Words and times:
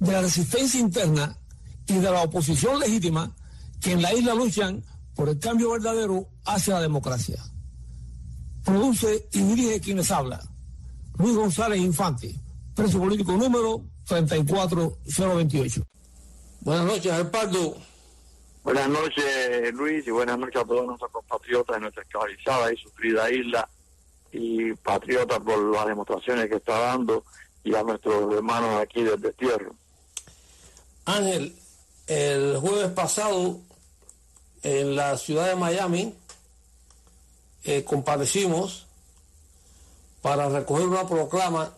de 0.00 0.12
la 0.12 0.22
resistencia 0.22 0.80
interna 0.80 1.36
y 1.86 1.94
de 1.94 2.10
la 2.10 2.22
oposición 2.22 2.78
legítima 2.78 3.34
que 3.80 3.92
en 3.92 4.02
la 4.02 4.12
isla 4.12 4.34
luchan 4.34 4.82
por 5.14 5.28
el 5.28 5.38
cambio 5.38 5.72
verdadero 5.72 6.28
hacia 6.44 6.74
la 6.74 6.82
democracia. 6.82 7.42
Produce 8.64 9.28
y 9.32 9.40
dirige 9.42 9.80
quienes 9.80 10.10
habla. 10.10 10.40
Luis 11.18 11.34
González 11.36 11.80
Infante, 11.80 12.34
preso 12.74 12.98
político 12.98 13.32
número 13.32 13.82
34028. 14.06 15.82
Buenas 16.60 16.84
noches, 16.84 17.12
Alpardo. 17.12 17.76
Buenas 18.62 18.88
noches, 18.88 19.72
Luis, 19.74 20.06
y 20.06 20.10
buenas 20.10 20.36
noches 20.38 20.60
a 20.60 20.64
todos 20.64 20.84
nuestros 20.84 21.10
compatriotas 21.12 21.76
de 21.76 21.80
nuestra 21.80 22.02
esclavizada 22.02 22.72
y 22.72 22.76
sufrida 22.76 23.30
isla, 23.30 23.68
y 24.32 24.74
patriotas 24.74 25.38
por 25.38 25.58
las 25.72 25.86
demostraciones 25.86 26.48
que 26.48 26.56
está 26.56 26.76
dando, 26.78 27.24
y 27.62 27.74
a 27.74 27.84
nuestros 27.84 28.34
hermanos 28.34 28.80
aquí 28.82 29.04
del 29.04 29.20
destierro. 29.20 29.74
Ángel, 31.06 31.56
el 32.08 32.58
jueves 32.58 32.90
pasado 32.90 33.60
en 34.62 34.96
la 34.96 35.16
ciudad 35.16 35.46
de 35.46 35.54
Miami 35.54 36.14
eh, 37.62 37.84
comparecimos 37.84 38.86
para 40.20 40.48
recoger 40.48 40.86
una 40.86 41.06
proclama 41.06 41.72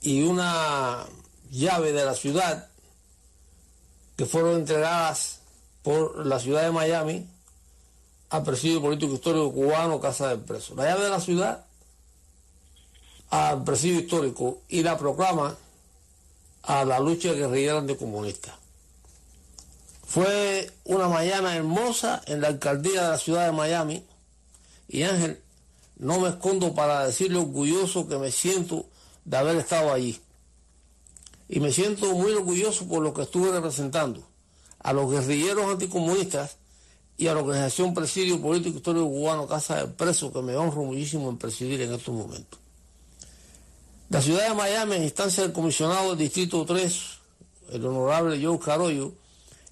y 0.00 0.22
una 0.22 1.06
llave 1.50 1.92
de 1.92 2.04
la 2.04 2.14
ciudad 2.14 2.68
que 4.16 4.26
fueron 4.26 4.56
entregadas 4.56 5.38
por 5.82 6.26
la 6.26 6.40
ciudad 6.40 6.62
de 6.62 6.72
Miami 6.72 7.28
al 8.30 8.42
presidio 8.42 8.82
político 8.82 9.14
histórico 9.14 9.52
cubano 9.52 10.00
Casa 10.00 10.28
del 10.28 10.40
Preso. 10.40 10.74
La 10.74 10.84
llave 10.84 11.04
de 11.04 11.10
la 11.10 11.20
ciudad 11.20 11.66
al 13.30 13.62
presidio 13.62 14.00
histórico 14.00 14.62
y 14.68 14.82
la 14.82 14.98
proclama 14.98 15.56
a 16.62 16.84
la 16.84 17.00
lucha 17.00 17.32
guerrillera 17.32 17.78
anticomunista. 17.78 18.56
Fue 20.06 20.70
una 20.84 21.08
mañana 21.08 21.54
hermosa 21.54 22.20
en 22.26 22.40
la 22.40 22.48
alcaldía 22.48 23.02
de 23.02 23.08
la 23.10 23.18
ciudad 23.18 23.46
de 23.46 23.52
Miami 23.52 24.04
y 24.88 25.04
Ángel, 25.04 25.40
no 25.96 26.18
me 26.18 26.30
escondo 26.30 26.74
para 26.74 27.06
decirle 27.06 27.38
orgulloso 27.38 28.08
que 28.08 28.18
me 28.18 28.30
siento 28.30 28.86
de 29.24 29.36
haber 29.36 29.56
estado 29.56 29.92
allí. 29.92 30.20
Y 31.48 31.60
me 31.60 31.72
siento 31.72 32.12
muy 32.14 32.32
orgulloso 32.32 32.86
por 32.88 33.02
lo 33.02 33.12
que 33.12 33.22
estuve 33.22 33.50
representando 33.50 34.22
a 34.78 34.92
los 34.92 35.10
guerrilleros 35.10 35.70
anticomunistas 35.70 36.56
y 37.16 37.26
a 37.26 37.34
la 37.34 37.40
organización 37.40 37.92
Presidio 37.92 38.40
Político 38.40 38.78
Histórico 38.78 39.08
Cubano 39.08 39.46
Casa 39.46 39.76
del 39.76 39.90
Preso, 39.90 40.32
que 40.32 40.42
me 40.42 40.56
honro 40.56 40.84
muchísimo 40.84 41.28
en 41.28 41.38
presidir 41.38 41.82
en 41.82 41.92
estos 41.92 42.14
momentos. 42.14 42.59
La 44.10 44.20
ciudad 44.20 44.48
de 44.48 44.54
Miami, 44.54 44.96
en 44.96 45.04
instancia 45.04 45.44
del 45.44 45.52
comisionado 45.52 46.08
del 46.08 46.18
Distrito 46.18 46.64
3, 46.66 47.00
el 47.70 47.86
honorable 47.86 48.44
Joe 48.44 48.58
Carollo, 48.58 49.12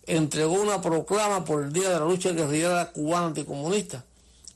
entregó 0.06 0.53
una 0.53 0.81
proclama 0.81 1.44
por 1.44 1.65
el 1.65 1.72
Día 1.72 1.88
de 1.88 1.99
la 1.99 2.04
Lucha 2.04 2.31
Guerrillera 2.31 2.93
Cubana 2.93 3.27
Anticomunista, 3.27 4.04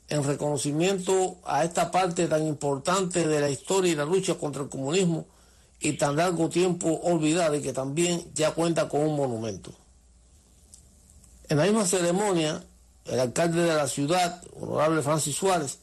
en 0.08 0.22
reconocimiento 0.22 1.38
a 1.44 1.64
esta 1.64 1.90
parte 1.90 2.28
tan 2.28 2.46
importante 2.46 3.26
de 3.26 3.40
la 3.40 3.50
historia 3.50 3.90
y 3.90 3.96
la 3.96 4.04
lucha 4.04 4.34
contra 4.34 4.62
el 4.62 4.68
comunismo 4.68 5.26
y 5.80 5.94
tan 5.94 6.14
largo 6.14 6.48
tiempo 6.48 7.00
olvidada 7.02 7.56
y 7.56 7.60
que 7.60 7.72
también 7.72 8.24
ya 8.34 8.52
cuenta 8.52 8.88
con 8.88 9.00
un 9.00 9.16
monumento. 9.16 9.72
En 11.48 11.56
la 11.56 11.64
misma 11.64 11.86
ceremonia, 11.86 12.62
el 13.06 13.18
alcalde 13.18 13.62
de 13.62 13.74
la 13.74 13.88
ciudad, 13.88 14.44
honorable 14.60 15.02
Francis 15.02 15.34
Suárez, 15.34 15.80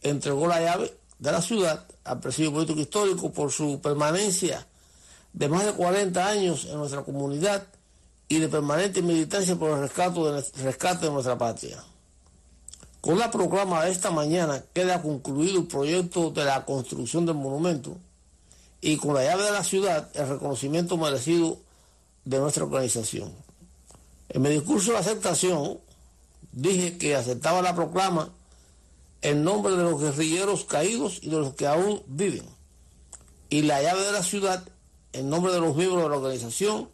entregó 0.00 0.46
la 0.46 0.62
llave 0.62 0.96
de 1.18 1.32
la 1.32 1.42
ciudad 1.42 1.84
al 2.04 2.20
presidio 2.20 2.52
político 2.52 2.80
histórico 2.80 3.32
por 3.32 3.50
su 3.52 3.80
permanencia 3.80 4.66
de 5.32 5.48
más 5.48 5.64
de 5.64 5.72
40 5.72 6.26
años 6.26 6.66
en 6.66 6.76
nuestra 6.76 7.02
comunidad 7.02 7.66
y 8.28 8.38
de 8.38 8.48
permanente 8.48 9.02
militancia 9.02 9.56
por 9.56 9.70
el 9.70 9.80
rescate 9.80 10.20
de, 10.20 10.44
rescate 10.62 11.06
de 11.06 11.12
nuestra 11.12 11.38
patria. 11.38 11.82
Con 13.00 13.18
la 13.18 13.30
proclama 13.30 13.84
de 13.84 13.90
esta 13.90 14.10
mañana 14.10 14.62
queda 14.72 15.02
concluido 15.02 15.60
el 15.60 15.66
proyecto 15.66 16.30
de 16.30 16.44
la 16.44 16.64
construcción 16.64 17.26
del 17.26 17.34
monumento 17.34 17.96
y 18.80 18.96
con 18.96 19.14
la 19.14 19.24
llave 19.24 19.44
de 19.44 19.52
la 19.52 19.64
ciudad 19.64 20.08
el 20.14 20.28
reconocimiento 20.28 20.96
merecido 20.96 21.58
de 22.24 22.38
nuestra 22.38 22.64
organización. 22.64 23.32
En 24.28 24.42
mi 24.42 24.50
discurso 24.50 24.92
de 24.92 24.98
aceptación 24.98 25.78
dije 26.52 26.96
que 26.96 27.16
aceptaba 27.16 27.60
la 27.62 27.74
proclama 27.74 28.30
en 29.22 29.44
nombre 29.44 29.76
de 29.76 29.84
los 29.84 30.00
guerrilleros 30.00 30.64
caídos 30.64 31.20
y 31.22 31.30
de 31.30 31.38
los 31.38 31.54
que 31.54 31.66
aún 31.66 32.02
viven. 32.06 32.44
Y 33.48 33.62
la 33.62 33.82
llave 33.82 34.04
de 34.04 34.12
la 34.12 34.22
ciudad 34.22 34.64
en 35.12 35.30
nombre 35.30 35.52
de 35.52 35.60
los 35.60 35.76
miembros 35.76 36.02
de 36.02 36.08
la 36.08 36.16
organización 36.16 36.88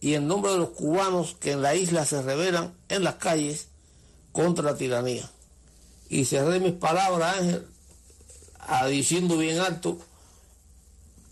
y 0.00 0.14
en 0.14 0.26
nombre 0.26 0.52
de 0.52 0.58
los 0.58 0.70
cubanos 0.70 1.36
que 1.38 1.52
en 1.52 1.62
la 1.62 1.74
isla 1.74 2.04
se 2.06 2.22
rebelan 2.22 2.74
en 2.88 3.04
las 3.04 3.16
calles 3.16 3.68
contra 4.32 4.64
la 4.64 4.76
tiranía. 4.76 5.30
Y 6.08 6.24
cerré 6.24 6.58
mis 6.58 6.72
palabras, 6.72 7.38
Ángel, 7.38 7.66
diciendo 8.88 9.36
bien 9.36 9.58
alto, 9.60 9.98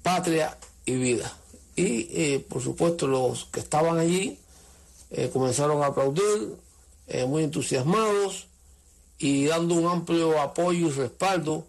patria 0.03 0.59
y 0.85 0.95
vida. 0.97 1.33
Y 1.77 2.09
eh, 2.11 2.47
por 2.49 2.63
supuesto 2.63 3.07
los 3.07 3.47
que 3.47 3.61
estaban 3.61 3.99
allí 3.99 4.39
eh, 5.11 5.31
comenzaron 5.33 5.83
a 5.83 5.87
aplaudir, 5.87 6.57
eh, 7.07 7.25
muy 7.25 7.45
entusiasmados, 7.45 8.48
y 9.19 9.47
dando 9.47 9.75
un 9.75 9.89
amplio 9.89 10.41
apoyo 10.41 10.89
y 10.89 10.93
respaldo 10.93 11.67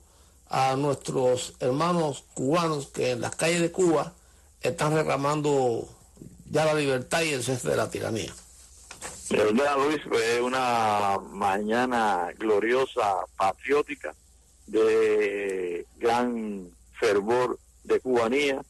a 0.50 0.76
nuestros 0.76 1.54
hermanos 1.60 2.24
cubanos 2.34 2.88
que 2.88 3.12
en 3.12 3.22
las 3.22 3.36
calles 3.36 3.62
de 3.62 3.72
Cuba 3.72 4.14
están 4.62 4.96
reclamando 4.96 5.88
ya 6.50 6.66
la 6.66 6.74
libertad 6.74 7.22
y 7.22 7.30
el 7.30 7.44
cese 7.44 7.70
de 7.70 7.76
la 7.76 7.90
tiranía. 7.90 8.34
verdad, 9.30 9.78
Luis, 9.78 10.02
fue 10.08 10.42
una 10.42 11.20
mañana 11.32 12.30
gloriosa, 12.38 13.26
patriótica, 13.38 14.14
de 14.66 15.86
gran 15.98 16.70
fervor 17.00 17.58
de 17.84 18.00
cubanía, 18.00 18.62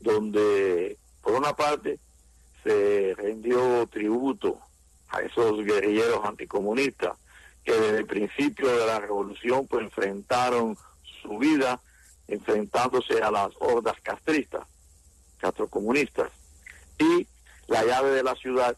donde 0.00 0.96
por 1.22 1.34
una 1.34 1.54
parte 1.54 1.98
se 2.62 3.14
rendió 3.16 3.86
tributo 3.88 4.58
a 5.08 5.20
esos 5.20 5.64
guerrilleros 5.64 6.24
anticomunistas 6.24 7.12
que 7.64 7.72
desde 7.72 7.98
el 7.98 8.06
principio 8.06 8.68
de 8.68 8.86
la 8.86 8.98
revolución 8.98 9.66
pues 9.66 9.84
enfrentaron 9.84 10.76
su 11.22 11.38
vida 11.38 11.80
enfrentándose 12.28 13.22
a 13.22 13.30
las 13.30 13.50
hordas 13.58 13.96
castristas, 14.02 14.66
castrocomunistas, 15.38 16.30
y 16.98 17.26
la 17.66 17.84
llave 17.84 18.10
de 18.10 18.22
la 18.22 18.34
ciudad 18.34 18.76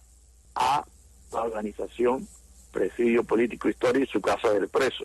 a 0.54 0.84
la 1.32 1.42
organización 1.42 2.26
Presidio 2.72 3.24
Político 3.24 3.68
Histórico 3.68 4.04
y 4.04 4.12
su 4.12 4.20
Casa 4.20 4.50
del 4.50 4.68
Preso. 4.68 5.04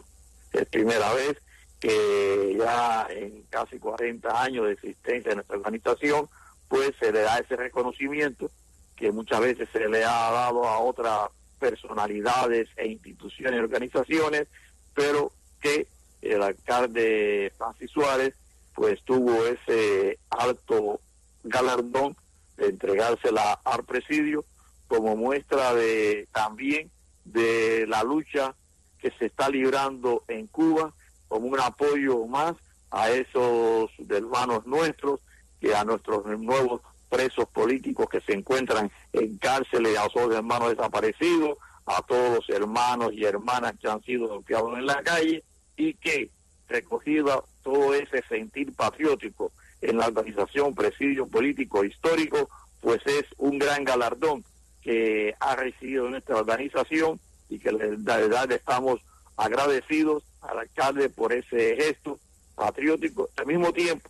Es 0.51 0.65
primera 0.67 1.13
vez 1.13 1.37
que 1.79 2.55
ya 2.57 3.07
en 3.09 3.43
casi 3.49 3.77
40 3.77 4.41
años 4.41 4.65
de 4.65 4.73
existencia 4.73 5.29
de 5.29 5.35
nuestra 5.35 5.57
organización, 5.57 6.27
pues 6.67 6.91
se 6.99 7.11
le 7.11 7.21
da 7.21 7.37
ese 7.37 7.55
reconocimiento 7.55 8.49
que 8.95 9.11
muchas 9.11 9.39
veces 9.39 9.69
se 9.71 9.87
le 9.87 10.03
ha 10.03 10.31
dado 10.31 10.67
a 10.67 10.79
otras 10.79 11.29
personalidades 11.59 12.69
e 12.77 12.87
instituciones 12.87 13.59
y 13.59 13.63
organizaciones, 13.63 14.47
pero 14.93 15.31
que 15.61 15.87
el 16.21 16.41
alcalde 16.41 17.51
Francis 17.57 17.91
Suárez 17.91 18.33
pues 18.73 19.01
tuvo 19.03 19.45
ese 19.45 20.19
alto 20.29 21.01
galardón 21.43 22.15
de 22.57 22.67
entregársela 22.67 23.59
al 23.63 23.83
presidio 23.83 24.45
como 24.87 25.15
muestra 25.15 25.73
de 25.73 26.27
también 26.31 26.89
de 27.25 27.85
la 27.87 28.03
lucha 28.03 28.55
que 28.99 29.11
se 29.11 29.27
está 29.27 29.49
librando 29.49 30.23
en 30.27 30.47
Cuba 30.47 30.93
como 31.27 31.47
un 31.47 31.59
apoyo 31.59 32.25
más 32.25 32.55
a 32.91 33.11
esos 33.11 33.91
hermanos 34.09 34.65
nuestros 34.65 35.21
que 35.61 35.75
a 35.75 35.83
nuestros 35.83 36.25
nuevos 36.39 36.81
presos 37.09 37.47
políticos 37.49 38.07
que 38.09 38.21
se 38.21 38.33
encuentran 38.33 38.91
en 39.13 39.37
cárceles, 39.37 39.97
a 39.97 40.05
esos 40.05 40.33
hermanos 40.33 40.69
desaparecidos, 40.69 41.57
a 41.85 42.01
todos 42.03 42.35
los 42.35 42.49
hermanos 42.49 43.11
y 43.13 43.25
hermanas 43.25 43.73
que 43.81 43.87
han 43.87 44.01
sido 44.03 44.27
golpeados 44.27 44.77
en 44.77 44.85
la 44.85 45.01
calle 45.01 45.43
y 45.75 45.93
que 45.95 46.29
recogido 46.67 47.45
todo 47.63 47.93
ese 47.95 48.21
sentir 48.27 48.73
patriótico 48.75 49.51
en 49.81 49.97
la 49.97 50.07
organización 50.07 50.75
Presidio 50.75 51.27
Político 51.27 51.83
Histórico, 51.83 52.49
pues 52.81 53.01
es 53.05 53.25
un 53.37 53.57
gran 53.57 53.83
galardón 53.83 54.43
que 54.81 55.33
ha 55.39 55.55
recibido 55.55 56.09
nuestra 56.09 56.37
organización 56.37 57.19
y 57.49 57.59
que 57.59 57.71
de 57.71 57.97
verdad 57.97 58.51
estamos 58.51 59.01
agradecidos 59.35 60.23
al 60.41 60.59
alcalde 60.59 61.09
por 61.09 61.33
ese 61.33 61.75
gesto 61.75 62.19
patriótico. 62.55 63.29
Al 63.37 63.47
mismo 63.47 63.73
tiempo, 63.73 64.09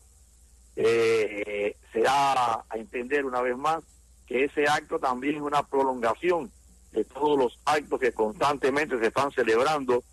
eh, 0.75 1.75
se 1.93 2.01
da 2.01 2.65
a 2.69 2.77
entender 2.77 3.25
una 3.25 3.41
vez 3.41 3.57
más 3.57 3.83
que 4.29 4.43
ese 4.45 4.67
acto 4.67 4.99
también 4.99 5.37
es 5.37 5.41
una 5.41 5.63
prolongación 5.63 6.51
de 6.91 7.03
todos 7.03 7.37
los 7.37 7.59
actos 7.65 7.99
que 7.99 8.13
constantemente 8.13 8.99
se 8.99 9.07
están 9.07 9.31
celebrando 9.31 10.03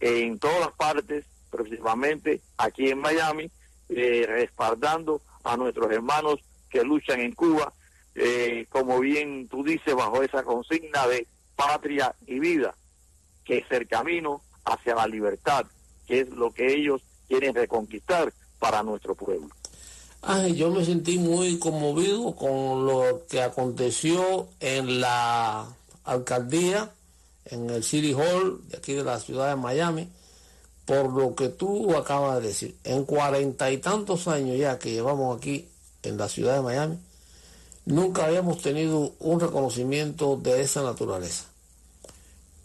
en 0.00 0.38
todas 0.38 0.60
las 0.60 0.72
partes, 0.72 1.26
principalmente 1.50 2.40
aquí 2.56 2.88
en 2.88 2.98
Miami, 3.00 3.50
eh, 3.90 4.24
respaldando 4.26 5.20
a 5.44 5.58
nuestros 5.58 5.92
hermanos 5.92 6.40
que 6.70 6.82
luchan 6.82 7.20
en 7.20 7.32
Cuba, 7.32 7.70
eh, 8.14 8.66
como 8.70 8.98
bien 8.98 9.46
tú 9.48 9.62
dices, 9.62 9.94
bajo 9.94 10.22
esa 10.22 10.42
consigna 10.42 11.06
de 11.06 11.26
patria 11.54 12.14
y 12.26 12.38
vida, 12.38 12.74
que 13.44 13.58
es 13.58 13.70
el 13.70 13.86
camino 13.86 14.40
hacia 14.64 14.94
la 14.94 15.06
libertad, 15.06 15.66
que 16.06 16.20
es 16.20 16.30
lo 16.30 16.50
que 16.50 16.72
ellos 16.72 17.02
quieren 17.28 17.54
reconquistar 17.54 18.32
para 18.58 18.82
nuestro 18.82 19.14
pueblo. 19.14 19.48
Ay, 20.28 20.56
yo 20.56 20.72
me 20.72 20.84
sentí 20.84 21.18
muy 21.18 21.56
conmovido 21.60 22.34
con 22.34 22.84
lo 22.84 23.22
que 23.28 23.42
aconteció 23.42 24.48
en 24.58 25.00
la 25.00 25.68
alcaldía, 26.02 26.90
en 27.44 27.70
el 27.70 27.84
City 27.84 28.12
Hall 28.12 28.60
de 28.66 28.76
aquí 28.76 28.94
de 28.94 29.04
la 29.04 29.20
ciudad 29.20 29.50
de 29.50 29.54
Miami, 29.54 30.08
por 30.84 31.12
lo 31.12 31.36
que 31.36 31.48
tú 31.48 31.94
acabas 31.94 32.42
de 32.42 32.48
decir. 32.48 32.76
En 32.82 33.04
cuarenta 33.04 33.70
y 33.70 33.78
tantos 33.78 34.26
años 34.26 34.58
ya 34.58 34.80
que 34.80 34.90
llevamos 34.90 35.36
aquí 35.36 35.68
en 36.02 36.18
la 36.18 36.28
ciudad 36.28 36.56
de 36.56 36.62
Miami, 36.62 36.98
nunca 37.84 38.26
habíamos 38.26 38.60
tenido 38.60 39.12
un 39.20 39.38
reconocimiento 39.38 40.36
de 40.36 40.60
esa 40.60 40.82
naturaleza. 40.82 41.44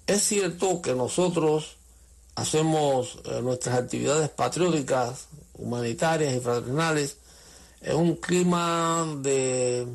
Es 0.08 0.24
cierto 0.24 0.82
que 0.82 0.96
nosotros 0.96 1.76
hacemos 2.34 3.20
eh, 3.26 3.40
nuestras 3.44 3.78
actividades 3.78 4.30
patrióticas, 4.30 5.28
humanitarias 5.54 6.34
y 6.34 6.40
fraternales 6.40 7.21
en 7.82 7.96
un 7.96 8.16
clima 8.16 9.08
de 9.22 9.88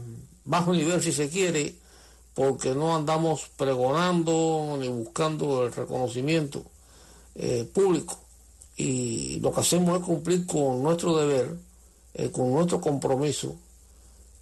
bajo 0.44 0.72
nivel 0.72 1.02
si 1.02 1.12
se 1.12 1.28
quiere, 1.28 1.74
porque 2.34 2.74
no 2.74 2.94
andamos 2.94 3.48
pregonando 3.56 4.76
ni 4.78 4.88
buscando 4.88 5.64
el 5.64 5.72
reconocimiento 5.72 6.62
eh, 7.34 7.68
público. 7.72 8.18
Y 8.76 9.40
lo 9.40 9.52
que 9.52 9.60
hacemos 9.60 9.98
es 9.98 10.04
cumplir 10.04 10.46
con 10.46 10.82
nuestro 10.82 11.16
deber, 11.16 11.56
eh, 12.14 12.30
con 12.30 12.52
nuestro 12.52 12.80
compromiso, 12.80 13.56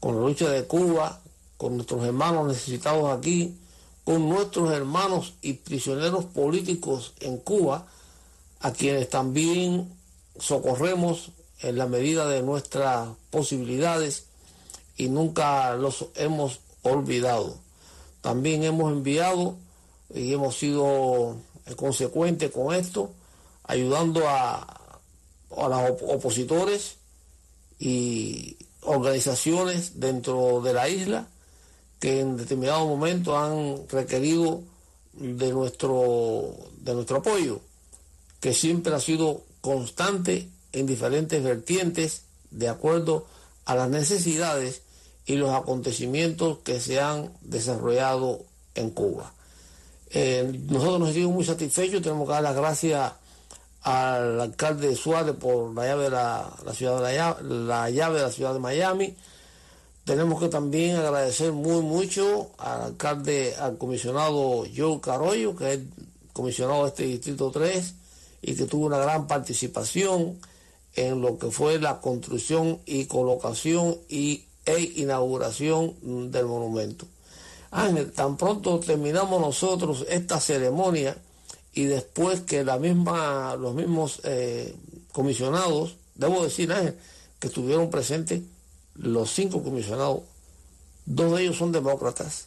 con 0.00 0.17
la 0.17 0.23
lucha 0.23 0.49
de 0.50 0.64
Cuba, 0.64 1.20
con 1.56 1.76
nuestros 1.76 2.05
hermanos 2.05 2.49
necesitados 2.49 3.17
aquí, 3.17 3.56
con 4.02 4.29
nuestros 4.29 4.73
hermanos 4.73 5.35
y 5.40 5.55
prisioneros 5.55 6.25
políticos 6.26 7.14
en 7.20 7.38
Cuba, 7.38 7.87
a 8.61 8.73
quienes 8.73 9.08
también 9.08 9.88
socorremos 10.38 11.31
en 11.60 11.78
la 11.78 11.86
medida 11.86 12.28
de 12.28 12.42
nuestras 12.42 13.08
posibilidades 13.30 14.24
y 14.96 15.08
nunca 15.08 15.74
los 15.76 16.06
hemos 16.14 16.60
olvidado. 16.82 17.56
También 18.20 18.62
hemos 18.64 18.92
enviado 18.92 19.56
y 20.14 20.32
hemos 20.32 20.56
sido 20.56 21.36
consecuentes 21.76 22.50
con 22.50 22.74
esto, 22.74 23.10
ayudando 23.64 24.28
a, 24.28 24.60
a 25.56 25.68
los 25.68 26.02
opositores 26.02 26.96
y 27.78 28.56
organizaciones 28.82 30.00
dentro 30.00 30.60
de 30.60 30.72
la 30.72 30.88
isla 30.88 31.28
que 31.98 32.20
en 32.20 32.36
determinado 32.36 32.86
momento 32.86 33.36
han 33.36 33.88
requerido 33.88 34.62
de 35.14 35.50
nuestro, 35.52 36.54
de 36.78 36.94
nuestro 36.94 37.18
apoyo, 37.18 37.60
que 38.40 38.52
siempre 38.52 38.94
ha 38.94 39.00
sido 39.00 39.42
constante 39.60 40.48
en 40.75 40.87
diferentes 40.87 41.43
vertientes 41.43 42.23
de 42.50 42.69
acuerdo 42.69 43.26
a 43.65 43.75
las 43.75 43.88
necesidades 43.88 44.82
y 45.25 45.37
los 45.37 45.50
acontecimientos 45.50 46.59
que 46.59 46.81
se 46.81 47.00
han 47.00 47.32
desarrollado 47.41 48.43
en 48.75 48.91
Cuba. 48.91 49.32
Eh, 50.11 50.61
nosotros 50.69 50.99
nos 51.00 51.09
sentimos 51.09 51.35
muy 51.35 51.44
satisfechos, 51.44 52.03
tenemos 52.03 52.26
que 52.26 52.35
dar 52.35 52.43
las 52.43 52.56
gracias 52.56 53.12
al 53.82 54.41
alcalde 54.41 54.88
de 54.88 54.97
Suárez 54.97 55.37
por 55.37 55.75
la 55.75 55.87
llave 55.87 56.05
de 56.05 56.11
la, 56.11 56.50
ciudad 56.75 56.97
de 56.97 57.47
la, 57.67 57.91
llave 57.91 58.17
de 58.19 58.23
la 58.23 58.31
ciudad 58.31 58.53
de 58.53 58.61
Miami. 58.61 59.17
Tenemos 60.05 60.41
que 60.41 60.49
también 60.49 60.97
agradecer 60.97 61.53
muy 61.53 61.82
mucho 61.82 62.50
al 62.59 62.82
alcalde, 62.82 63.55
al 63.59 63.79
comisionado 63.79 64.65
Joe 64.75 65.00
Carollo, 65.00 65.56
que 65.56 65.73
es 65.75 65.81
comisionado 66.32 66.82
de 66.82 66.88
este 66.88 67.05
distrito 67.05 67.50
3 67.50 67.94
y 68.43 68.55
que 68.55 68.65
tuvo 68.65 68.87
una 68.87 68.99
gran 68.99 69.26
participación 69.26 70.38
en 70.96 71.20
lo 71.20 71.38
que 71.38 71.50
fue 71.50 71.79
la 71.79 72.00
construcción 72.00 72.81
y 72.87 73.06
colocación 73.06 73.99
y, 74.08 74.44
e 74.67 74.81
inauguración 74.96 76.31
del 76.31 76.46
monumento. 76.46 77.06
Ángel, 77.70 78.12
tan 78.12 78.37
pronto 78.37 78.79
terminamos 78.79 79.41
nosotros 79.41 80.06
esta 80.08 80.41
ceremonia 80.41 81.17
y 81.73 81.85
después 81.85 82.43
que 82.43 82.64
la 82.64 82.79
misma, 82.79 83.56
los 83.56 83.75
mismos 83.75 84.20
eh, 84.23 84.75
comisionados, 85.12 85.96
debo 86.14 86.44
decir 86.44 86.73
Ángel, 86.73 86.97
que 87.40 87.49
estuvieron 87.49 87.90
presentes 87.90 88.43
los 88.94 89.31
cinco 89.32 89.62
comisionados, 89.62 90.20
dos 91.05 91.37
de 91.37 91.43
ellos 91.43 91.56
son 91.56 91.73
demócratas 91.73 92.47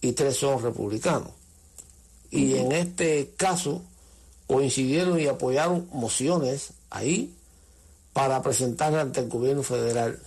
y 0.00 0.12
tres 0.12 0.38
son 0.38 0.62
republicanos. 0.62 1.30
Y 2.30 2.54
en 2.54 2.72
este 2.72 3.34
caso 3.36 3.82
coincidieron 4.46 5.20
y 5.20 5.26
apoyaron 5.26 5.86
mociones 5.92 6.70
ahí 6.90 7.35
para 8.16 8.40
presentarla 8.40 9.02
ante 9.02 9.20
el 9.20 9.28
gobierno 9.28 9.62
federal. 9.62 10.18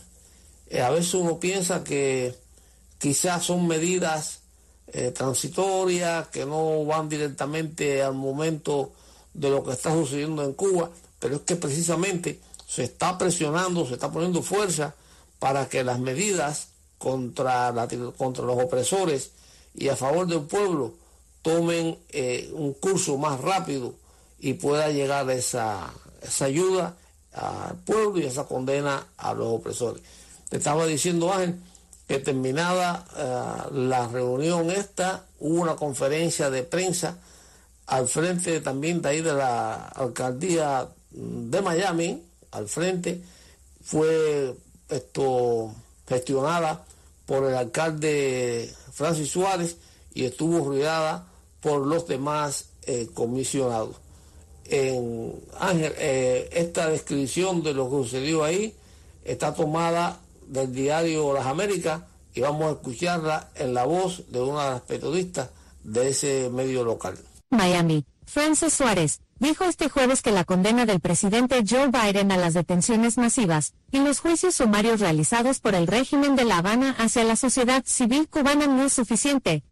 Eh, 0.68 0.80
a 0.80 0.92
veces 0.92 1.16
uno 1.16 1.40
piensa 1.40 1.84
que 1.84 2.36
quizás 3.00 3.44
son 3.44 3.68
medidas 3.68 4.42
eh, 4.94 5.10
transitorias 5.10 6.28
que 6.28 6.46
no 6.46 6.86
van 6.86 7.10
directamente 7.10 8.04
al 8.04 8.14
momento 8.14 8.92
de 9.34 9.50
lo 9.50 9.64
que 9.64 9.72
está 9.72 9.92
sucediendo 9.92 10.44
en 10.44 10.54
Cuba, 10.54 10.92
pero 11.20 11.38
es 11.38 11.42
que 11.42 11.56
precisamente 11.56 12.40
se 12.68 12.84
está 12.84 13.18
presionando, 13.18 13.88
se 13.88 13.96
está 13.96 14.12
poniendo 14.12 14.44
fuerza 14.44 14.94
para 15.40 15.68
que 15.68 15.84
las 15.84 15.98
medidas 15.98 16.68
contra, 17.00 17.74
contra 18.20 18.46
los 18.46 18.64
opresores 18.64 19.32
y 19.74 19.88
a 19.88 19.96
favor 19.96 20.28
del 20.28 20.42
pueblo 20.42 20.94
tomen 21.42 21.98
eh, 22.10 22.52
un 22.54 22.74
curso 22.74 23.18
más 23.18 23.42
rápido 23.42 23.96
y 24.40 24.54
pueda 24.54 24.90
llegar 24.90 25.28
esa, 25.32 25.92
esa 26.22 26.46
ayuda 26.46 26.96
al 27.34 27.76
pueblo 27.78 28.20
y 28.20 28.26
esa 28.26 28.46
condena 28.46 29.08
a 29.18 29.34
los 29.34 29.48
opresores. 29.48 30.02
Te 30.50 30.58
estaba 30.58 30.86
diciendo, 30.86 31.32
Ángel, 31.32 31.60
que 32.08 32.20
terminada 32.20 33.06
eh, 33.16 33.74
la 33.74 34.08
reunión 34.08 34.72
esta, 34.72 35.26
hubo 35.40 35.62
una 35.62 35.76
conferencia 35.76 36.50
de 36.50 36.64
prensa 36.64 37.18
al 37.86 38.08
frente 38.08 38.62
también 38.62 39.02
de 39.02 39.10
ahí 39.10 39.22
de 39.22 39.34
la 39.34 39.88
alcaldía 39.88 40.88
de 41.12 41.62
Miami, 41.62 42.24
al 42.52 42.68
frente, 42.68 43.22
fue 43.84 44.56
esto 44.90 45.74
gestionada 46.08 46.86
por 47.26 47.46
el 47.46 47.56
alcalde 47.56 48.74
Francis 48.92 49.32
Suárez 49.32 49.78
y 50.14 50.26
estuvo 50.26 50.66
rodeada 50.66 51.28
por 51.62 51.86
los 51.86 52.08
demás 52.08 52.66
eh, 52.84 53.08
comisionados 53.14 53.96
en 54.70 55.34
Ángel, 55.60 55.94
eh, 55.98 56.50
esta 56.52 56.90
descripción 56.90 57.64
de 57.64 57.74
lo 57.74 57.90
que 57.90 57.96
sucedió 57.98 58.44
ahí 58.44 58.74
está 59.24 59.54
tomada 59.54 60.20
del 60.48 60.74
diario 60.74 61.34
Las 61.34 61.46
Américas 61.46 62.02
y 62.34 62.42
vamos 62.42 62.70
a 62.70 62.72
escucharla 62.72 63.50
en 63.56 63.74
la 63.74 63.86
voz 63.86 64.24
de 64.32 64.42
una 64.42 64.66
de 64.66 64.72
las 64.72 64.82
periodistas 64.82 65.50
de 65.84 66.10
ese 66.10 66.50
medio 66.52 66.84
local. 66.84 67.18
Miami, 67.50 68.06
Francis 68.26 68.74
Suárez, 68.74 69.22
dijo 69.40 69.64
este 69.64 69.90
jueves 69.90 70.22
que 70.22 70.32
la 70.32 70.44
condena 70.44 70.86
del 70.86 71.00
presidente 71.00 71.64
Joe 71.68 71.88
Biden 71.88 72.32
a 72.32 72.38
las 72.38 72.54
detenciones 72.54 73.18
masivas 73.18 73.74
y 73.92 74.00
los 74.00 74.20
juicios 74.20 74.56
sumarios 74.56 75.00
realizados 75.00 75.60
por 75.60 75.74
el 75.74 75.88
régimen 75.88 76.36
de 76.36 76.46
La 76.46 76.60
Habana 76.60 76.96
hacia 77.00 77.24
la 77.24 77.36
sociedad 77.36 77.84
civil 77.86 78.28
cubana 78.30 78.68
no 78.68 78.84
es 78.84 78.94
suficiente, 78.94 79.64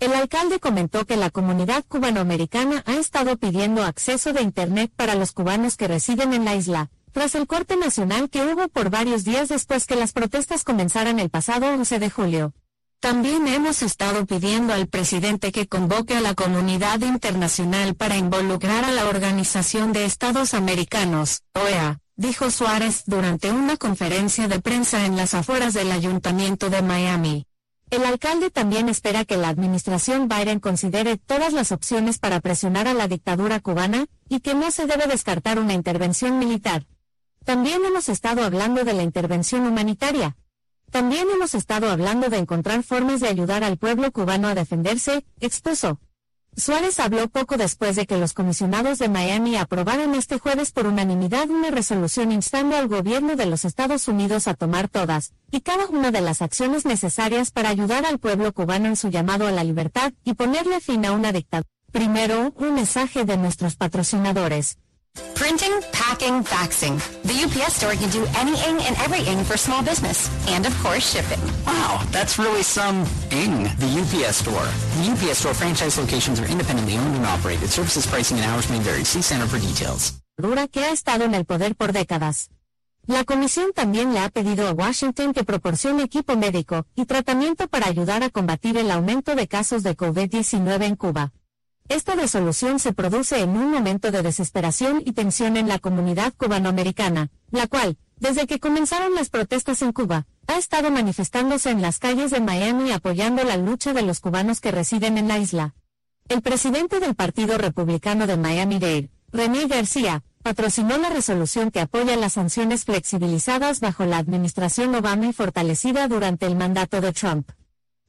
el 0.00 0.14
alcalde 0.14 0.60
comentó 0.60 1.04
que 1.04 1.16
la 1.16 1.30
comunidad 1.30 1.84
cubanoamericana 1.86 2.82
ha 2.86 2.94
estado 2.94 3.36
pidiendo 3.36 3.84
acceso 3.84 4.32
de 4.32 4.40
Internet 4.40 4.90
para 4.96 5.14
los 5.14 5.32
cubanos 5.32 5.76
que 5.76 5.88
residen 5.88 6.32
en 6.32 6.46
la 6.46 6.56
isla, 6.56 6.90
tras 7.12 7.34
el 7.34 7.46
corte 7.46 7.76
nacional 7.76 8.30
que 8.30 8.42
hubo 8.42 8.68
por 8.68 8.88
varios 8.88 9.24
días 9.24 9.48
después 9.50 9.84
que 9.84 9.96
las 9.96 10.12
protestas 10.12 10.64
comenzaran 10.64 11.20
el 11.20 11.28
pasado 11.28 11.66
11 11.68 11.98
de 11.98 12.10
julio. 12.10 12.54
También 13.00 13.46
hemos 13.46 13.82
estado 13.82 14.24
pidiendo 14.26 14.72
al 14.72 14.86
presidente 14.86 15.52
que 15.52 15.66
convoque 15.66 16.16
a 16.16 16.20
la 16.20 16.34
comunidad 16.34 17.00
internacional 17.00 17.94
para 17.94 18.16
involucrar 18.16 18.84
a 18.84 18.92
la 18.92 19.06
Organización 19.06 19.92
de 19.92 20.06
Estados 20.06 20.54
Americanos, 20.54 21.42
OEA, 21.54 22.00
dijo 22.16 22.50
Suárez 22.50 23.04
durante 23.06 23.50
una 23.50 23.76
conferencia 23.76 24.48
de 24.48 24.60
prensa 24.60 25.04
en 25.04 25.16
las 25.16 25.34
afueras 25.34 25.74
del 25.74 25.92
Ayuntamiento 25.92 26.70
de 26.70 26.82
Miami. 26.82 27.46
El 27.90 28.04
alcalde 28.04 28.50
también 28.50 28.88
espera 28.88 29.24
que 29.24 29.36
la 29.36 29.48
administración 29.48 30.28
Biden 30.28 30.60
considere 30.60 31.16
todas 31.16 31.52
las 31.52 31.72
opciones 31.72 32.20
para 32.20 32.40
presionar 32.40 32.86
a 32.86 32.94
la 32.94 33.08
dictadura 33.08 33.58
cubana, 33.58 34.06
y 34.28 34.40
que 34.40 34.54
no 34.54 34.70
se 34.70 34.86
debe 34.86 35.08
descartar 35.08 35.58
una 35.58 35.74
intervención 35.74 36.38
militar. 36.38 36.86
También 37.44 37.84
hemos 37.84 38.08
estado 38.08 38.44
hablando 38.44 38.84
de 38.84 38.92
la 38.92 39.02
intervención 39.02 39.66
humanitaria. 39.66 40.36
También 40.92 41.28
hemos 41.30 41.54
estado 41.54 41.90
hablando 41.90 42.28
de 42.28 42.38
encontrar 42.38 42.84
formas 42.84 43.18
de 43.20 43.28
ayudar 43.28 43.64
al 43.64 43.76
pueblo 43.76 44.12
cubano 44.12 44.46
a 44.46 44.54
defenderse, 44.54 45.24
expuso. 45.40 46.00
Suárez 46.56 47.00
habló 47.00 47.28
poco 47.28 47.56
después 47.56 47.96
de 47.96 48.06
que 48.06 48.18
los 48.18 48.32
comisionados 48.32 48.98
de 48.98 49.08
Miami 49.08 49.56
aprobaran 49.56 50.14
este 50.14 50.38
jueves 50.38 50.72
por 50.72 50.86
unanimidad 50.86 51.48
una 51.48 51.70
resolución 51.70 52.32
instando 52.32 52.76
al 52.76 52.88
gobierno 52.88 53.36
de 53.36 53.46
los 53.46 53.64
Estados 53.64 54.08
Unidos 54.08 54.48
a 54.48 54.54
tomar 54.54 54.88
todas 54.88 55.32
y 55.50 55.60
cada 55.60 55.86
una 55.86 56.10
de 56.10 56.20
las 56.20 56.42
acciones 56.42 56.84
necesarias 56.84 57.50
para 57.50 57.68
ayudar 57.68 58.04
al 58.04 58.18
pueblo 58.18 58.52
cubano 58.52 58.86
en 58.86 58.96
su 58.96 59.08
llamado 59.08 59.46
a 59.46 59.52
la 59.52 59.64
libertad 59.64 60.12
y 60.24 60.34
ponerle 60.34 60.80
fin 60.80 61.06
a 61.06 61.12
una 61.12 61.32
dictadura. 61.32 61.68
Primero, 61.92 62.52
un 62.56 62.74
mensaje 62.74 63.24
de 63.24 63.36
nuestros 63.36 63.76
patrocinadores. 63.76 64.78
Printing, 65.34 65.80
packing, 65.92 66.44
faxing. 66.44 67.00
The 67.22 67.34
UPS 67.44 67.74
store 67.74 67.94
can 67.94 68.10
do 68.10 68.26
anything 68.36 68.76
and 68.86 68.96
everything 69.00 69.42
for 69.44 69.56
small 69.56 69.82
business. 69.82 70.28
And 70.48 70.66
of 70.66 70.74
course, 70.82 71.12
shipping. 71.12 71.40
Wow, 71.66 72.02
that's 72.12 72.38
really 72.38 72.62
some 72.62 73.06
ing, 73.32 73.64
the 73.78 73.90
UPS 74.00 74.36
store. 74.36 74.68
The 75.00 75.10
UPS 75.12 75.38
store 75.38 75.54
franchise 75.54 75.98
locations 75.98 76.40
are 76.40 76.46
independently 76.46 76.96
owned 76.96 77.16
and 77.16 77.26
operated. 77.26 77.70
Services, 77.70 78.06
pricing, 78.06 78.38
and 78.38 78.46
hours 78.46 78.70
may 78.70 78.78
vary. 78.80 79.04
See 79.04 79.22
Center 79.22 79.46
for 79.46 79.58
details. 79.58 80.20
que 80.70 80.84
ha 80.84 80.92
estado 80.92 81.24
en 81.24 81.34
el 81.34 81.44
poder 81.44 81.74
por 81.74 81.92
décadas. 81.92 82.50
La 83.06 83.24
comisión 83.24 83.72
también 83.74 84.12
le 84.12 84.20
ha 84.20 84.28
pedido 84.28 84.68
a 84.68 84.72
Washington 84.72 85.32
que 85.32 85.42
proporcione 85.42 86.02
equipo 86.02 86.36
médico 86.36 86.86
y 86.94 87.06
tratamiento 87.06 87.66
para 87.66 87.88
ayudar 87.88 88.22
a 88.22 88.30
combatir 88.30 88.76
el 88.76 88.90
aumento 88.90 89.34
de 89.34 89.48
casos 89.48 89.82
de 89.82 89.96
COVID-19 89.96 90.84
en 90.84 90.96
Cuba. 90.96 91.32
Esta 91.90 92.14
resolución 92.14 92.78
se 92.78 92.92
produce 92.92 93.40
en 93.40 93.50
un 93.50 93.68
momento 93.68 94.12
de 94.12 94.22
desesperación 94.22 95.02
y 95.04 95.10
tensión 95.10 95.56
en 95.56 95.66
la 95.66 95.80
comunidad 95.80 96.32
cubanoamericana, 96.36 97.30
la 97.50 97.66
cual, 97.66 97.98
desde 98.16 98.46
que 98.46 98.60
comenzaron 98.60 99.12
las 99.16 99.28
protestas 99.28 99.82
en 99.82 99.90
Cuba, 99.90 100.24
ha 100.46 100.56
estado 100.56 100.92
manifestándose 100.92 101.68
en 101.68 101.82
las 101.82 101.98
calles 101.98 102.30
de 102.30 102.38
Miami 102.38 102.92
apoyando 102.92 103.42
la 103.42 103.56
lucha 103.56 103.92
de 103.92 104.02
los 104.02 104.20
cubanos 104.20 104.60
que 104.60 104.70
residen 104.70 105.18
en 105.18 105.26
la 105.26 105.38
isla. 105.38 105.74
El 106.28 106.42
presidente 106.42 107.00
del 107.00 107.16
Partido 107.16 107.58
Republicano 107.58 108.28
de 108.28 108.36
Miami-Dade, 108.36 109.10
René 109.32 109.66
García, 109.66 110.22
patrocinó 110.44 110.96
la 110.96 111.08
resolución 111.08 111.72
que 111.72 111.80
apoya 111.80 112.14
las 112.14 112.34
sanciones 112.34 112.84
flexibilizadas 112.84 113.80
bajo 113.80 114.04
la 114.04 114.18
administración 114.18 114.94
Obama 114.94 115.26
y 115.26 115.32
fortalecida 115.32 116.06
durante 116.06 116.46
el 116.46 116.54
mandato 116.54 117.00
de 117.00 117.12
Trump. 117.12 117.50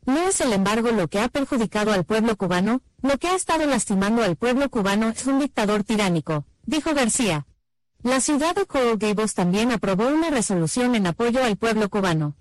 No 0.06 0.18
es 0.28 0.42
el 0.42 0.52
embargo 0.54 0.92
lo 0.92 1.08
que 1.08 1.20
ha 1.20 1.28
perjudicado 1.28 1.92
al 1.92 2.06
pueblo 2.06 2.36
cubano, 2.36 2.82
lo 3.02 3.18
que 3.18 3.28
ha 3.28 3.36
estado 3.36 3.68
lastimando 3.68 4.24
al 4.24 4.36
pueblo 4.36 4.70
cubano 4.70 5.10
es 5.10 5.28
un 5.28 5.40
dictador 5.40 5.84
tiránico, 5.84 6.46
dijo 6.66 6.94
García. 6.94 7.46
La 8.02 8.20
ciudad 8.20 8.56
de 8.56 8.66
Coral 8.66 8.98
también 9.36 9.72
aprobó 9.72 10.08
una 10.08 10.32
resolución 10.32 10.96
en 10.96 11.06
apoyo 11.06 11.44
al 11.44 11.56
pueblo 11.56 11.88
cubano. 11.90 12.36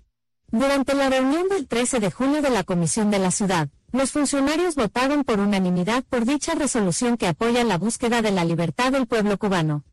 Durante 0.49 0.95
la 0.95 1.09
reunión 1.09 1.49
del 1.49 1.67
13 1.67 1.99
de 1.99 2.09
junio 2.11 2.41
de 2.41 2.49
la 2.49 2.63
Comisión 2.63 3.11
de 3.11 3.19
la 3.19 3.29
Ciudad, 3.29 3.69
los 3.91 4.11
funcionarios 4.11 4.75
votaron 4.75 5.23
por 5.23 5.39
unanimidad 5.39 6.03
por 6.03 6.25
dicha 6.25 6.55
resolución 6.55 7.15
que 7.15 7.27
apoya 7.27 7.63
la 7.63 7.77
búsqueda 7.77 8.23
de 8.23 8.31
la 8.31 8.43
libertad 8.43 8.91
del 8.91 9.05
pueblo 9.05 9.37
cubano. 9.37 9.83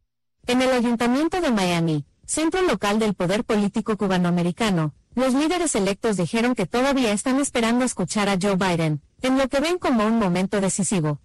En 0.46 0.62
el 0.62 0.70
Ayuntamiento 0.70 1.42
de 1.42 1.50
Miami, 1.50 2.06
centro 2.24 2.62
local 2.62 2.98
del 2.98 3.14
poder 3.14 3.44
político 3.44 3.96
cubanoamericano, 3.98 4.94
los 5.14 5.34
líderes 5.34 5.74
electos 5.74 6.16
dijeron 6.16 6.54
que 6.54 6.66
todavía 6.66 7.12
están 7.12 7.40
esperando 7.40 7.84
escuchar 7.84 8.28
a 8.28 8.38
Joe 8.40 8.56
Biden, 8.56 9.02
en 9.22 9.38
lo 9.38 9.48
que 9.48 9.60
ven 9.60 9.78
como 9.78 10.06
un 10.06 10.18
momento 10.18 10.60
decisivo. 10.60 11.20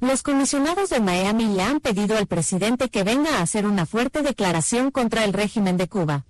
Los 0.00 0.22
comisionados 0.22 0.90
de 0.90 1.00
Miami 1.00 1.46
le 1.46 1.62
han 1.62 1.80
pedido 1.80 2.16
al 2.16 2.26
presidente 2.26 2.88
que 2.88 3.04
venga 3.04 3.38
a 3.38 3.42
hacer 3.42 3.66
una 3.66 3.86
fuerte 3.86 4.22
declaración 4.22 4.90
contra 4.90 5.24
el 5.24 5.32
régimen 5.32 5.76
de 5.76 5.88
Cuba. 5.88 6.26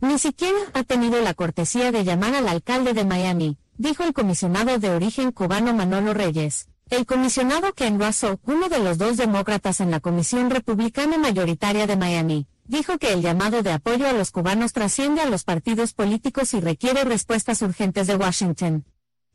Ni 0.00 0.18
siquiera 0.18 0.58
ha 0.74 0.82
tenido 0.82 1.20
la 1.20 1.32
cortesía 1.32 1.92
de 1.92 2.02
llamar 2.02 2.34
al 2.34 2.48
alcalde 2.48 2.94
de 2.94 3.04
Miami, 3.04 3.58
dijo 3.76 4.02
el 4.02 4.12
comisionado 4.12 4.78
de 4.78 4.90
origen 4.90 5.30
cubano 5.30 5.72
Manolo 5.72 6.14
Reyes. 6.14 6.68
El 6.90 7.06
comisionado 7.06 7.72
Ken 7.72 7.98
Russell, 7.98 8.36
uno 8.44 8.68
de 8.68 8.80
los 8.80 8.98
dos 8.98 9.16
demócratas 9.16 9.80
en 9.80 9.90
la 9.90 10.00
Comisión 10.00 10.50
Republicana 10.50 11.16
Mayoritaria 11.16 11.86
de 11.86 11.96
Miami, 11.96 12.46
dijo 12.72 12.96
que 12.96 13.12
el 13.12 13.20
llamado 13.20 13.62
de 13.62 13.70
apoyo 13.70 14.08
a 14.08 14.14
los 14.14 14.30
cubanos 14.30 14.72
trasciende 14.72 15.20
a 15.20 15.26
los 15.26 15.44
partidos 15.44 15.92
políticos 15.92 16.54
y 16.54 16.60
requiere 16.60 17.04
respuestas 17.04 17.60
urgentes 17.60 18.06
de 18.06 18.16
Washington. 18.16 18.86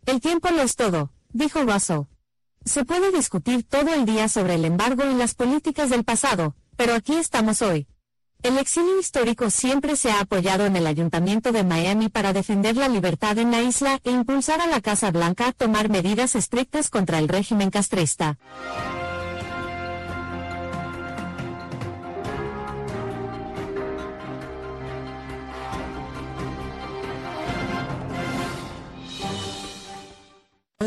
El 0.07 0.19
tiempo 0.21 0.49
lo 0.49 0.63
es 0.63 0.75
todo, 0.75 1.11
dijo 1.29 1.61
Russell. 1.61 2.07
Se 2.65 2.83
puede 2.83 3.11
discutir 3.11 3.63
todo 3.63 3.93
el 3.93 4.05
día 4.05 4.27
sobre 4.27 4.55
el 4.55 4.65
embargo 4.65 5.03
y 5.05 5.13
las 5.13 5.35
políticas 5.35 5.91
del 5.91 6.03
pasado, 6.03 6.55
pero 6.75 6.95
aquí 6.95 7.15
estamos 7.15 7.61
hoy. 7.61 7.87
El 8.41 8.57
exilio 8.57 8.99
histórico 8.99 9.51
siempre 9.51 9.95
se 9.97 10.09
ha 10.09 10.21
apoyado 10.21 10.65
en 10.65 10.75
el 10.75 10.87
Ayuntamiento 10.87 11.51
de 11.51 11.63
Miami 11.63 12.09
para 12.09 12.33
defender 12.33 12.75
la 12.75 12.87
libertad 12.87 13.37
en 13.37 13.51
la 13.51 13.61
isla 13.61 13.99
e 14.03 14.09
impulsar 14.09 14.61
a 14.61 14.67
la 14.67 14.81
Casa 14.81 15.11
Blanca 15.11 15.49
a 15.49 15.51
tomar 15.51 15.89
medidas 15.89 16.35
estrictas 16.35 16.89
contra 16.89 17.19
el 17.19 17.27
régimen 17.27 17.69
castrista. 17.69 18.39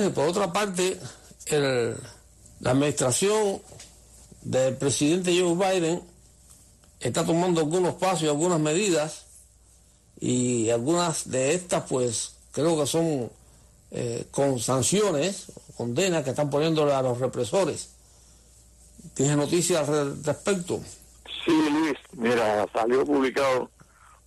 Por 0.08 0.28
otra 0.28 0.50
parte, 0.52 0.98
la 2.60 2.70
administración 2.70 3.60
del 4.40 4.76
presidente 4.76 5.38
Joe 5.38 5.54
Biden 5.54 6.00
está 6.98 7.24
tomando 7.24 7.60
algunos 7.60 7.94
pasos 7.94 8.22
y 8.22 8.28
algunas 8.28 8.58
medidas 8.58 9.26
y 10.18 10.70
algunas 10.70 11.30
de 11.30 11.54
estas 11.54 11.84
pues 11.84 12.36
creo 12.52 12.78
que 12.78 12.86
son 12.86 13.30
eh, 13.90 14.26
con 14.30 14.58
sanciones, 14.58 15.52
condenas 15.76 16.24
que 16.24 16.30
están 16.30 16.48
poniéndole 16.48 16.94
a 16.94 17.02
los 17.02 17.18
represores. 17.18 17.90
¿Tienes 19.14 19.36
noticias 19.36 19.88
al 19.88 20.22
respecto? 20.22 20.80
Sí, 21.44 21.52
Luis, 21.70 21.98
mira, 22.12 22.66
salió 22.72 23.04
publicado 23.04 23.70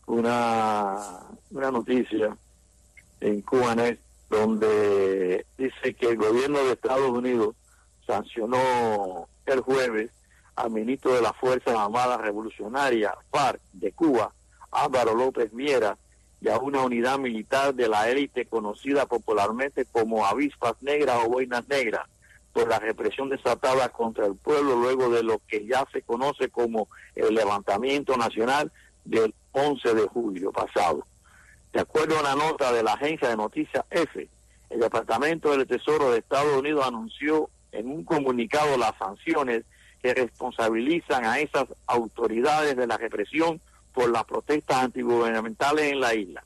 una, 0.08 1.22
una 1.51 1.72
noticia 1.72 2.36
en 3.22 3.42
Cubanet 3.42 4.02
donde 4.33 5.45
dice 5.57 5.93
que 5.93 6.07
el 6.07 6.17
gobierno 6.17 6.57
de 6.63 6.73
Estados 6.73 7.09
Unidos 7.09 7.55
sancionó 8.07 9.27
el 9.45 9.61
jueves 9.61 10.09
al 10.55 10.71
ministro 10.71 11.13
de 11.13 11.21
las 11.21 11.35
Fuerzas 11.37 11.75
Armadas 11.75 12.19
Revolucionarias, 12.19 13.13
FARC, 13.29 13.61
de 13.73 13.91
Cuba, 13.91 14.33
Álvaro 14.71 15.13
López 15.13 15.53
Miera, 15.53 15.97
y 16.41 16.49
a 16.49 16.57
una 16.57 16.81
unidad 16.81 17.19
militar 17.19 17.75
de 17.75 17.87
la 17.87 18.09
élite 18.09 18.45
conocida 18.45 19.05
popularmente 19.05 19.85
como 19.85 20.25
avispas 20.25 20.81
negras 20.81 21.19
o 21.23 21.29
boinas 21.29 21.67
negras, 21.67 22.07
por 22.51 22.67
la 22.67 22.79
represión 22.79 23.29
desatada 23.29 23.89
contra 23.89 24.25
el 24.25 24.35
pueblo 24.35 24.75
luego 24.75 25.09
de 25.09 25.23
lo 25.23 25.41
que 25.47 25.65
ya 25.65 25.85
se 25.91 26.01
conoce 26.01 26.49
como 26.49 26.87
el 27.15 27.35
levantamiento 27.35 28.17
nacional 28.17 28.71
del 29.05 29.33
11 29.51 29.93
de 29.93 30.07
julio 30.07 30.51
pasado. 30.51 31.05
De 31.74 31.80
acuerdo 31.80 32.15
a 32.18 32.22
una 32.22 32.36
nota 32.36 32.72
de 32.72 32.84
la 32.84 32.94
agencia 32.94 33.27
de 33.27 33.36
noticias 33.36 33.84
EFE, 33.89 34.30
el 34.70 34.80
Departamento 34.80 35.51
del 35.51 35.65
Tesoro 35.65 36.12
de 36.12 36.20
Estados 36.20 36.56
Unidos 36.56 36.86
anunció 36.86 37.50
en 37.72 37.88
un 37.88 38.03
comunicado 38.03 38.77
las 38.77 38.96
sanciones 39.00 39.63
que 40.00 40.13
responsabilizan 40.13 41.25
a 41.25 41.39
esas 41.39 41.65
autoridades 41.88 42.77
de 42.77 42.86
la 42.86 42.98
represión 42.98 43.60
por 43.92 44.12
las 44.12 44.24
protestas 44.25 44.84
antigubernamentales 44.84 45.92
en 45.92 46.00
la 46.00 46.13
isla. 46.13 46.44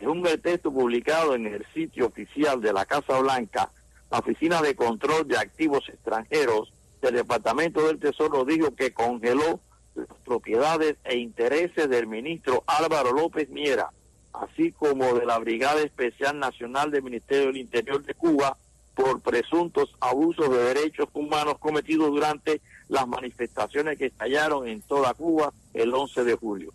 En 0.00 0.08
un 0.08 0.24
texto 0.24 0.72
publicado 0.72 1.36
en 1.36 1.46
el 1.46 1.64
sitio 1.72 2.06
oficial 2.06 2.60
de 2.60 2.72
la 2.72 2.84
Casa 2.84 3.16
Blanca, 3.20 3.70
la 4.10 4.18
Oficina 4.18 4.60
de 4.60 4.74
Control 4.74 5.28
de 5.28 5.38
Activos 5.38 5.88
Extranjeros 5.88 6.72
del 7.00 7.14
Departamento 7.14 7.86
del 7.86 8.00
Tesoro 8.00 8.44
dijo 8.44 8.74
que 8.74 8.92
congeló 8.92 9.60
las 9.94 10.08
propiedades 10.24 10.96
e 11.04 11.16
intereses 11.16 11.88
del 11.88 12.08
ministro 12.08 12.64
Álvaro 12.66 13.12
López 13.12 13.48
Miera, 13.50 13.90
así 14.40 14.72
como 14.72 15.14
de 15.14 15.26
la 15.26 15.38
Brigada 15.38 15.80
Especial 15.80 16.38
Nacional 16.38 16.90
del 16.90 17.02
Ministerio 17.02 17.46
del 17.46 17.56
Interior 17.56 18.02
de 18.04 18.14
Cuba 18.14 18.56
por 18.94 19.20
presuntos 19.20 19.94
abusos 20.00 20.50
de 20.50 20.74
derechos 20.74 21.08
humanos 21.12 21.58
cometidos 21.58 22.10
durante 22.10 22.60
las 22.88 23.06
manifestaciones 23.06 23.98
que 23.98 24.06
estallaron 24.06 24.66
en 24.66 24.82
toda 24.82 25.14
Cuba 25.14 25.52
el 25.74 25.94
11 25.94 26.24
de 26.24 26.34
julio. 26.34 26.72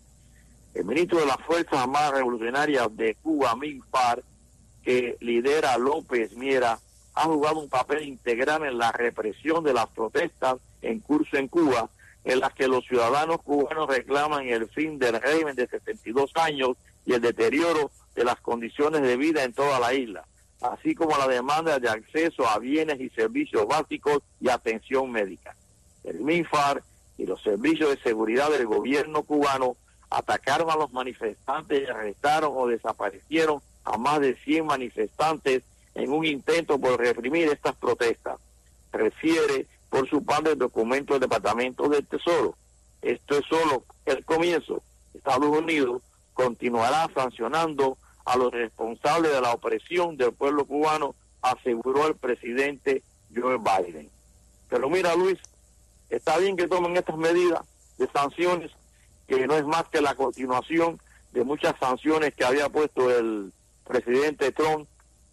El 0.74 0.84
ministro 0.84 1.18
de 1.18 1.26
las 1.26 1.36
Fuerzas 1.46 1.80
Armadas 1.80 2.12
Revolucionarias 2.12 2.96
de 2.96 3.14
Cuba, 3.16 3.54
MINFAR, 3.56 4.22
que 4.82 5.16
lidera 5.20 5.78
López 5.78 6.34
Miera, 6.36 6.78
ha 7.14 7.22
jugado 7.24 7.60
un 7.60 7.68
papel 7.68 8.02
integral 8.08 8.64
en 8.64 8.78
la 8.78 8.90
represión 8.90 9.62
de 9.62 9.72
las 9.72 9.86
protestas 9.88 10.56
en 10.82 11.00
curso 11.00 11.36
en 11.36 11.48
Cuba 11.48 11.90
en 12.24 12.40
las 12.40 12.54
que 12.54 12.68
los 12.68 12.84
ciudadanos 12.86 13.42
cubanos 13.42 13.86
reclaman 13.86 14.48
el 14.48 14.66
fin 14.68 14.98
del 14.98 15.20
régimen 15.20 15.54
de 15.54 15.68
72 15.68 16.30
años 16.36 16.76
y 17.06 17.12
el 17.12 17.20
deterioro 17.20 17.90
de 18.14 18.24
las 18.24 18.40
condiciones 18.40 19.02
de 19.02 19.16
vida 19.16 19.44
en 19.44 19.52
toda 19.52 19.80
la 19.80 19.94
isla, 19.94 20.24
así 20.60 20.94
como 20.94 21.16
la 21.16 21.28
demanda 21.28 21.78
de 21.78 21.88
acceso 21.88 22.48
a 22.48 22.58
bienes 22.58 23.00
y 23.00 23.10
servicios 23.10 23.66
básicos 23.66 24.22
y 24.40 24.48
atención 24.48 25.10
médica. 25.10 25.54
El 26.04 26.20
MINFAR 26.20 26.82
y 27.18 27.26
los 27.26 27.42
servicios 27.42 27.90
de 27.90 28.02
seguridad 28.02 28.50
del 28.50 28.66
gobierno 28.66 29.22
cubano 29.22 29.76
atacaron 30.10 30.70
a 30.70 30.76
los 30.76 30.92
manifestantes 30.92 31.82
y 31.82 31.90
arrestaron 31.90 32.52
o 32.54 32.66
desaparecieron 32.66 33.60
a 33.84 33.98
más 33.98 34.20
de 34.20 34.34
100 34.36 34.66
manifestantes 34.66 35.62
en 35.94 36.12
un 36.12 36.24
intento 36.24 36.78
por 36.78 36.98
reprimir 36.98 37.48
estas 37.48 37.76
protestas. 37.76 38.38
Refiere 38.92 39.66
por 39.90 40.08
su 40.08 40.24
parte 40.24 40.52
el 40.52 40.58
documento 40.58 41.14
del 41.14 41.22
Departamento 41.22 41.88
del 41.88 42.06
Tesoro. 42.06 42.56
Esto 43.02 43.38
es 43.38 43.46
solo 43.46 43.84
el 44.06 44.24
comienzo. 44.24 44.82
Estados 45.14 45.48
Unidos 45.48 46.02
continuará 46.34 47.08
sancionando 47.14 47.96
a 48.24 48.36
los 48.36 48.52
responsables 48.52 49.32
de 49.32 49.40
la 49.40 49.52
opresión 49.52 50.16
del 50.16 50.32
pueblo 50.32 50.64
cubano, 50.66 51.14
aseguró 51.42 52.06
el 52.06 52.16
presidente 52.16 53.02
Joe 53.34 53.58
Biden. 53.58 54.10
Pero 54.68 54.88
mira, 54.88 55.14
Luis, 55.14 55.38
está 56.10 56.38
bien 56.38 56.56
que 56.56 56.68
tomen 56.68 56.96
estas 56.96 57.16
medidas 57.16 57.60
de 57.98 58.08
sanciones, 58.08 58.70
que 59.26 59.46
no 59.46 59.56
es 59.56 59.64
más 59.64 59.84
que 59.88 60.00
la 60.00 60.14
continuación 60.14 60.98
de 61.32 61.44
muchas 61.44 61.74
sanciones 61.78 62.34
que 62.34 62.44
había 62.44 62.68
puesto 62.68 63.10
el 63.10 63.52
presidente 63.86 64.52
Trump 64.52 64.88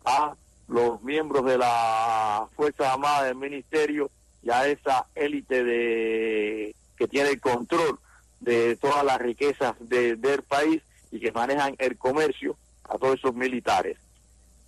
a 0.05 0.35
los 0.67 1.01
miembros 1.01 1.45
de 1.45 1.57
la 1.57 2.47
Fuerza 2.55 2.93
Armada 2.93 3.25
del 3.25 3.35
Ministerio 3.35 4.09
y 4.43 4.49
a 4.49 4.67
esa 4.67 5.05
élite 5.15 5.63
de 5.63 6.75
que 6.97 7.07
tiene 7.07 7.29
el 7.29 7.41
control 7.41 7.99
de 8.39 8.75
todas 8.77 9.03
las 9.03 9.19
riquezas 9.19 9.75
del 9.79 10.43
país 10.43 10.81
y 11.11 11.19
que 11.19 11.31
manejan 11.31 11.75
el 11.77 11.97
comercio 11.97 12.57
a 12.83 12.97
todos 12.97 13.19
esos 13.19 13.35
militares. 13.35 13.97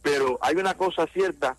Pero 0.01 0.37
hay 0.41 0.55
una 0.55 0.75
cosa 0.75 1.07
cierta 1.07 1.57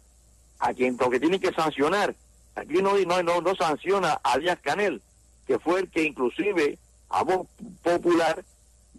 a 0.59 0.73
quien 0.73 0.97
lo 0.99 1.11
que 1.11 1.21
tienen 1.21 1.41
que 1.41 1.53
sancionar, 1.53 2.15
aquí 2.55 2.83
no, 2.83 2.97
no, 2.99 3.23
no, 3.23 3.41
no 3.41 3.55
sanciona 3.55 4.21
a 4.23 4.39
Díaz 4.39 4.59
Canel, 4.61 5.03
que 5.47 5.59
fue 5.59 5.81
el 5.81 5.91
que 5.91 6.05
inclusive 6.05 6.79
a 7.09 7.23
voz 7.23 7.47
popular 7.83 8.45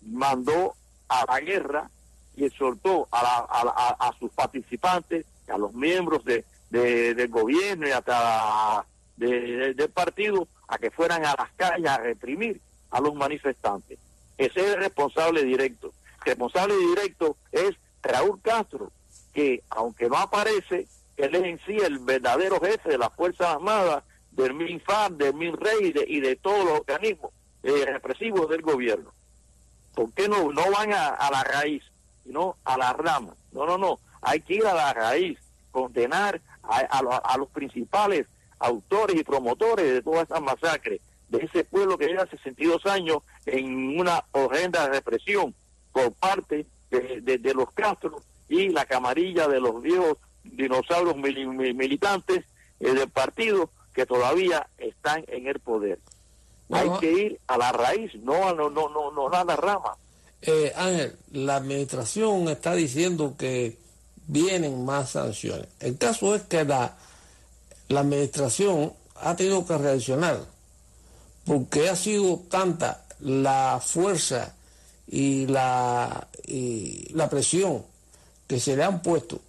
mandó 0.05 0.75
a 1.07 1.25
la 1.27 1.39
guerra 1.39 1.89
y 2.35 2.45
exhortó 2.45 3.07
a, 3.11 3.19
a, 3.19 4.07
a, 4.07 4.13
sus 4.19 4.31
participantes, 4.31 5.25
a 5.47 5.57
los 5.57 5.73
miembros 5.73 6.23
de, 6.25 6.43
del 6.69 7.27
gobierno 7.29 7.87
y 7.87 7.91
hasta 7.91 8.85
del 9.15 9.89
partido 9.93 10.47
a 10.67 10.77
que 10.77 10.91
fueran 10.91 11.25
a 11.25 11.35
las 11.37 11.51
calles 11.55 11.89
a 11.89 11.97
reprimir 11.97 12.59
a 12.91 12.99
los 12.99 13.15
manifestantes. 13.15 13.97
Ese 14.37 14.59
es 14.59 14.73
el 14.73 14.79
responsable 14.79 15.43
directo. 15.43 15.93
Responsable 16.25 16.75
directo 16.75 17.37
es 17.51 17.75
Raúl 18.01 18.41
Castro, 18.41 18.91
que 19.33 19.63
aunque 19.69 20.09
no 20.09 20.17
aparece, 20.17 20.87
él 21.17 21.35
es 21.35 21.43
en 21.43 21.59
sí 21.65 21.77
el 21.77 21.99
verdadero 21.99 22.59
jefe 22.59 22.89
de 22.89 22.97
las 22.97 23.13
Fuerzas 23.13 23.47
Armadas, 23.47 24.03
del 24.31 24.53
MINFAR, 24.53 25.11
del 25.13 25.33
MINREI 25.33 25.87
y 25.87 25.91
de, 25.93 26.05
y 26.07 26.19
de 26.19 26.35
todos 26.35 26.65
los 26.65 26.79
organismos 26.79 27.31
eh, 27.63 27.85
represivos 27.85 28.49
del 28.49 28.61
gobierno. 28.61 29.13
¿Por 29.93 30.11
qué 30.11 30.27
no, 30.27 30.51
no 30.51 30.71
van 30.71 30.91
a, 30.93 31.07
a 31.07 31.31
la 31.31 31.43
raíz, 31.43 31.83
sino 32.23 32.57
a 32.65 32.77
la 32.77 32.91
rama? 32.93 33.33
No, 33.53 33.65
no, 33.65 33.77
no. 33.77 33.99
Hay 34.21 34.41
que 34.41 34.55
ir 34.55 34.65
a 34.65 34.73
la 34.73 34.93
raíz, 34.93 35.39
condenar 35.71 36.41
a, 36.63 36.79
a, 36.79 37.37
los 37.37 37.49
principales 37.49 38.27
autores 38.59 39.15
y 39.15 39.23
promotores 39.23 39.85
de 39.85 40.01
toda 40.01 40.23
esa 40.23 40.39
masacre, 40.39 40.99
de 41.29 41.45
ese 41.45 41.63
pueblo 41.63 41.97
que 41.97 42.07
lleva 42.07 42.27
62 42.27 42.85
años 42.85 43.19
en 43.45 43.99
una 43.99 44.23
horrenda 44.31 44.87
represión 44.87 45.53
por 45.91 46.11
parte 46.13 46.65
de, 46.89 47.53
los 47.53 47.71
Castro 47.71 48.21
y 48.47 48.69
la 48.69 48.85
camarilla 48.85 49.47
de 49.47 49.59
los 49.59 49.81
viejos 49.81 50.17
dinosaurios 50.43 51.15
militantes 51.17 52.45
eh, 52.79 52.93
del 52.93 53.09
partido 53.09 53.69
que 53.93 54.05
todavía 54.05 54.67
están 54.77 55.23
en 55.27 55.47
el 55.47 55.59
poder. 55.59 55.99
Hay 56.69 56.89
que 56.99 57.11
ir 57.11 57.39
a 57.47 57.57
la 57.57 57.71
raíz, 57.71 58.13
no, 58.15 58.53
no, 58.53 58.69
no, 58.69 58.89
no, 58.89 59.11
no 59.11 59.27
a 59.29 59.43
la 59.43 59.55
rama. 59.55 59.95
Eh, 60.41 60.73
Ángel, 60.75 61.15
la 61.31 61.57
administración 61.57 62.49
está 62.49 62.75
diciendo 62.75 63.35
que 63.37 63.77
vienen 64.27 64.83
más 64.85 65.11
sanciones. 65.11 65.67
El 65.79 65.97
caso 65.97 66.35
es 66.35 66.43
que 66.43 66.63
la, 66.65 66.97
la 67.87 67.99
administración 68.01 68.93
ha 69.15 69.35
tenido 69.35 69.65
que 69.65 69.77
reaccionar 69.77 70.39
porque 71.45 71.89
ha 71.89 71.95
sido 71.95 72.39
tanta 72.49 73.05
la 73.19 73.79
fuerza 73.83 74.53
y 75.07 75.47
la, 75.47 76.27
y 76.45 77.13
la 77.13 77.29
presión 77.29 77.83
que 78.47 78.59
se 78.59 78.75
le 78.75 78.83
han 78.83 79.01
puesto 79.01 79.39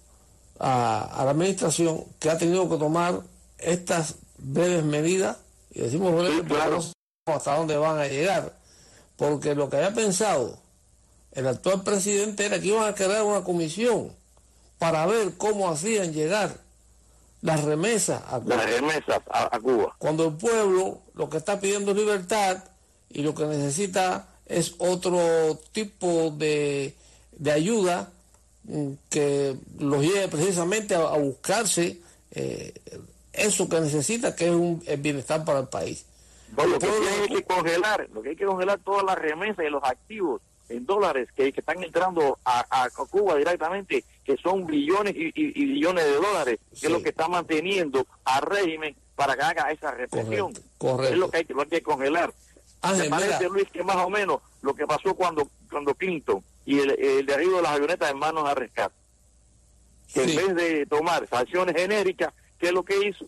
a, 0.59 1.23
la 1.23 1.31
administración 1.31 2.03
que 2.19 2.29
ha 2.29 2.37
tenido 2.37 2.69
que 2.69 2.77
tomar 2.77 3.21
estas 3.57 4.15
breves 4.37 4.83
medidas, 4.83 5.37
y 5.71 5.81
decimos 5.81 6.13
breves 6.13 6.93
hasta 7.25 7.57
dónde 7.57 7.77
van 7.77 7.99
a 7.99 8.07
llegar, 8.07 8.53
porque 9.17 9.55
lo 9.55 9.69
que 9.69 9.77
había 9.77 9.93
pensado 9.93 10.57
el 11.31 11.45
actual 11.45 11.83
presidente 11.83 12.45
era 12.45 12.59
que 12.59 12.67
iban 12.67 12.87
a 12.87 12.95
crear 12.95 13.23
una 13.23 13.43
comisión 13.43 14.11
para 14.79 15.05
ver 15.05 15.37
cómo 15.37 15.69
hacían 15.69 16.11
llegar 16.13 16.57
las 17.41 17.63
remesas 17.63 18.21
a 18.27 18.39
Cuba. 18.39 18.55
Las 18.55 18.71
remesas 18.71 19.21
a, 19.29 19.59
Cuba. 19.59 19.95
Cuando 19.97 20.27
el 20.27 20.33
pueblo 20.33 21.01
lo 21.13 21.29
que 21.29 21.37
está 21.37 21.59
pidiendo 21.59 21.91
es 21.91 21.97
libertad 21.97 22.63
y 23.09 23.21
lo 23.21 23.33
que 23.33 23.45
necesita 23.45 24.27
es 24.45 24.75
otro 24.79 25.59
tipo 25.71 26.31
de, 26.31 26.95
de 27.33 27.51
ayuda 27.51 28.09
mm, 28.63 28.91
que 29.09 29.55
los 29.79 30.01
lleve 30.01 30.27
precisamente 30.27 30.95
a, 30.95 31.17
buscarse 31.17 31.99
eh, 32.31 32.73
eso 33.33 33.69
que 33.69 33.79
necesita, 33.79 34.35
que 34.35 34.45
es 34.45 34.51
un 34.51 34.83
bienestar 34.99 35.45
para 35.45 35.59
el 35.59 35.67
país. 35.67 36.05
lo 36.55 36.79
que 36.79 36.87
hay 36.87 37.27
que 37.27 37.43
congelar, 37.43 38.07
lo 38.13 38.21
que 38.21 38.29
hay 38.29 38.35
que 38.35 38.45
congelar 38.45 38.79
todas 38.79 39.03
las 39.03 39.17
remesas 39.17 39.65
y 39.65 39.69
los 39.69 39.83
activos 39.83 40.41
en 40.69 40.85
dólares 40.85 41.29
que, 41.35 41.47
están 41.47 41.83
entrando 41.83 42.37
a, 42.45 42.89
Cuba 43.09 43.35
directamente, 43.35 44.03
que 44.23 44.37
son 44.37 44.65
billones 44.65 45.15
y, 45.15 45.31
billones 45.31 46.05
de 46.05 46.13
dólares, 46.13 46.59
que 46.79 46.87
es 46.87 46.91
lo 46.91 47.01
que 47.01 47.09
está 47.09 47.27
manteniendo 47.27 48.05
al 48.25 48.41
régimen 48.41 48.95
para 49.15 49.35
que 49.35 49.41
haga 49.41 49.71
esa 49.71 49.91
represión. 49.91 50.53
Correcto, 50.77 51.13
Es 51.13 51.19
lo 51.19 51.29
que 51.29 51.37
hay, 51.37 51.45
lo 51.49 51.61
hay 51.61 51.67
que 51.67 51.81
congelar. 51.81 52.33
Me 52.97 53.09
parece, 53.09 53.49
Luis, 53.49 53.69
que 53.71 53.83
más 53.83 53.97
o 53.97 54.09
menos 54.09 54.41
lo 54.61 54.73
que 54.73 54.85
pasó 54.85 55.15
cuando, 55.15 55.49
cuando 55.69 55.95
Clinton 55.95 56.43
y 56.65 56.79
el, 56.79 56.91
el 56.91 57.25
derribo 57.25 57.57
de 57.57 57.63
las 57.63 57.71
avionetas 57.71 58.11
en 58.11 58.19
manos 58.19 58.47
a 58.47 58.53
rescate. 58.53 58.95
Que 60.13 60.23
en 60.23 60.35
vez 60.35 60.55
de 60.55 60.85
tomar 60.85 61.27
sanciones 61.27 61.75
genéricas, 61.75 62.33
¿qué 62.59 62.67
es 62.67 62.73
lo 62.73 62.83
que 62.83 63.07
hizo? 63.07 63.25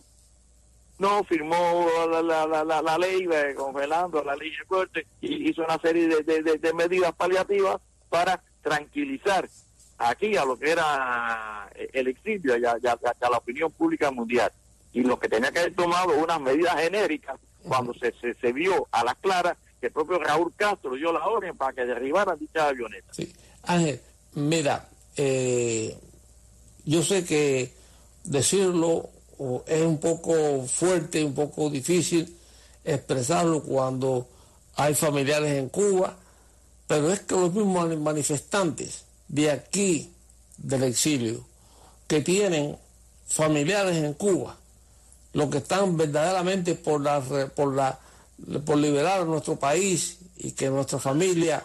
No 1.00 1.24
firmó 1.24 1.86
la, 2.10 2.22
la, 2.22 2.64
la, 2.64 2.82
la 2.82 2.98
ley 2.98 3.26
eh, 3.32 3.54
congelando 3.56 4.22
la 4.22 4.36
ley 4.36 4.50
de 4.50 4.66
corte 4.66 5.06
y 5.22 5.48
hizo 5.48 5.64
una 5.64 5.78
serie 5.78 6.06
de, 6.06 6.42
de, 6.42 6.72
medidas 6.74 7.14
paliativas 7.14 7.80
para 8.10 8.42
tranquilizar 8.62 9.48
aquí 9.96 10.36
a 10.36 10.44
lo 10.44 10.58
que 10.58 10.70
era 10.70 11.70
eh, 11.74 11.88
el 11.94 12.08
exilio 12.08 12.54
y 12.58 12.66
a, 12.66 12.76
la 12.78 13.38
opinión 13.38 13.72
pública 13.72 14.10
mundial. 14.10 14.52
Y 14.92 15.00
lo 15.00 15.18
que 15.18 15.28
tenía 15.28 15.50
que 15.50 15.60
haber 15.60 15.74
tomado 15.74 16.12
unas 16.18 16.38
medidas 16.38 16.78
genéricas 16.78 17.40
cuando 17.66 17.94
se, 17.94 18.12
se, 18.34 18.52
vio 18.52 18.86
a 18.90 19.02
las 19.02 19.14
claras 19.16 19.56
que 19.80 19.86
el 19.86 19.92
propio 19.92 20.18
Raúl 20.18 20.52
Castro 20.54 20.96
dio 20.96 21.12
la 21.14 21.26
orden 21.26 21.56
para 21.56 21.72
que 21.72 21.86
derribaran 21.86 22.38
dicha 22.38 22.68
avioneta. 22.68 23.14
Sí. 23.14 23.32
Ángel, 23.62 24.00
mira, 24.34 24.86
eh, 25.16 25.96
yo 26.84 27.02
sé 27.02 27.24
que 27.24 27.72
decirlo 28.24 29.08
es 29.66 29.86
un 29.86 29.98
poco 29.98 30.66
fuerte, 30.66 31.24
un 31.24 31.34
poco 31.34 31.70
difícil 31.70 32.36
expresarlo 32.84 33.62
cuando 33.62 34.26
hay 34.76 34.94
familiares 34.94 35.52
en 35.52 35.68
Cuba, 35.68 36.16
pero 36.86 37.12
es 37.12 37.20
que 37.20 37.34
los 37.34 37.52
mismos 37.52 37.96
manifestantes 37.98 39.04
de 39.28 39.50
aquí, 39.50 40.12
del 40.58 40.82
exilio, 40.82 41.44
que 42.06 42.20
tienen 42.20 42.76
familiares 43.28 43.96
en 43.96 44.12
Cuba, 44.14 44.56
los 45.32 45.48
que 45.48 45.58
están 45.58 45.96
verdaderamente 45.96 46.74
por 46.74 47.00
la 47.00 47.20
por 47.54 47.74
la 47.74 47.98
por 48.64 48.76
liberar 48.76 49.20
a 49.20 49.24
nuestro 49.24 49.56
país 49.56 50.18
y 50.36 50.52
que 50.52 50.68
nuestra 50.68 50.98
familia 50.98 51.64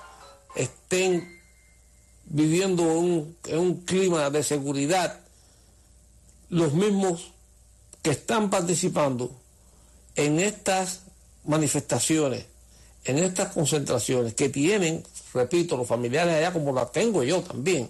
estén 0.56 1.40
viviendo 2.26 2.84
en 2.84 3.60
un 3.60 3.82
clima 3.86 4.30
de 4.30 4.44
seguridad, 4.44 5.20
los 6.50 6.74
mismos 6.74 7.35
que 8.06 8.12
están 8.12 8.52
participando 8.52 9.32
en 10.16 10.40
estas 10.40 11.00
manifestaciones, 11.44 12.46
en 13.04 13.18
estas 13.18 13.52
concentraciones 13.52 14.36
que 14.36 14.50
tienen, 14.50 15.04
repito, 15.34 15.76
los 15.76 15.88
familiares 15.88 16.36
allá 16.36 16.54
como 16.54 16.72
las 16.72 16.92
tengo 16.92 17.24
yo 17.24 17.42
también. 17.42 17.90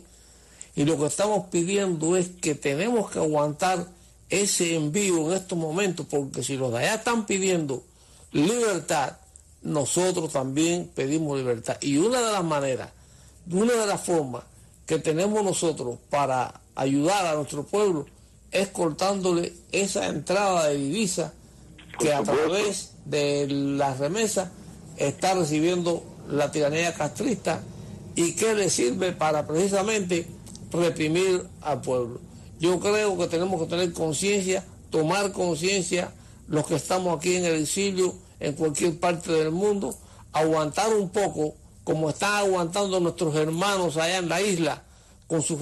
Y 0.74 0.86
lo 0.86 0.98
que 0.98 1.08
estamos 1.08 1.48
pidiendo 1.48 2.16
es 2.16 2.30
que 2.30 2.56
tenemos 2.56 3.12
que 3.12 3.20
aguantar 3.20 3.88
ese 4.30 4.76
envío 4.76 5.18
en 5.28 5.34
estos 5.34 5.58
momentos, 5.58 6.06
porque 6.10 6.44
si 6.44 6.56
los 6.56 6.72
de 6.72 6.78
allá 6.78 6.96
están 6.96 7.26
pidiendo 7.26 7.84
libertad, 8.32 9.18
nosotros 9.64 10.32
también 10.32 10.90
pedimos 10.96 11.38
libertad. 11.38 11.76
Y 11.82 11.98
una 11.98 12.22
de 12.22 12.32
las 12.32 12.44
maneras, 12.46 12.90
una 13.52 13.74
de 13.74 13.86
las 13.86 14.00
formas 14.00 14.44
que 14.86 14.98
tenemos 14.98 15.44
nosotros 15.44 15.98
para 16.10 16.62
ayudar 16.74 17.26
a 17.26 17.36
nuestro 17.36 17.64
pueblo 17.64 18.06
es 18.52 18.70
cortándole 18.70 19.54
esa 19.72 20.08
entrada 20.08 20.68
de 20.68 20.78
divisa 20.78 21.34
que 22.00 22.14
a 22.14 22.24
través 22.24 22.92
de 23.06 23.48
las 23.48 24.00
remesas 24.00 24.50
está 24.98 25.34
recibiendo 25.34 26.04
la 26.30 26.52
tiranía 26.52 26.94
castrista 26.94 27.62
y 28.16 28.34
que 28.34 28.54
le 28.54 28.70
sirve 28.70 29.12
para 29.12 29.46
precisamente 29.46 30.28
reprimir 30.72 31.48
al 31.62 31.82
pueblo. 31.82 32.20
Yo 32.60 32.80
creo 32.80 33.18
que 33.18 33.28
tenemos 33.28 33.62
que 33.62 33.68
tener 33.68 33.94
conciencia, 33.94 34.64
tomar 34.90 35.32
conciencia, 35.32 36.12
los 36.48 36.66
que 36.66 36.76
estamos 36.76 37.18
aquí 37.18 37.36
en 37.36 37.46
el 37.46 37.62
exilio, 37.62 38.16
en 38.40 38.54
cualquier 38.54 39.00
parte 39.00 39.32
del 39.32 39.52
mundo, 39.52 39.96
aguantar 40.32 40.94
un 40.94 41.10
poco, 41.10 41.56
como 41.84 42.10
están 42.10 42.36
aguantando 42.36 43.00
nuestros 43.00 43.36
hermanos 43.36 43.98
allá 43.98 44.18
en 44.18 44.30
la 44.30 44.42
isla, 44.42 44.84
con 45.28 45.42
su, 45.42 45.58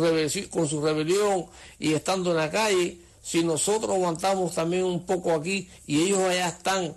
con 0.49 0.67
su 0.67 0.82
rebelión 0.82 1.45
y 1.80 1.93
estando 1.93 2.32
en 2.32 2.38
la 2.38 2.52
calle, 2.52 2.97
si 3.21 3.43
nosotros 3.43 3.95
aguantamos 3.95 4.54
también 4.54 4.84
un 4.84 5.06
poco 5.06 5.34
aquí 5.34 5.69
y 5.88 6.04
ellos 6.04 6.19
allá 6.19 6.49
están 6.49 6.95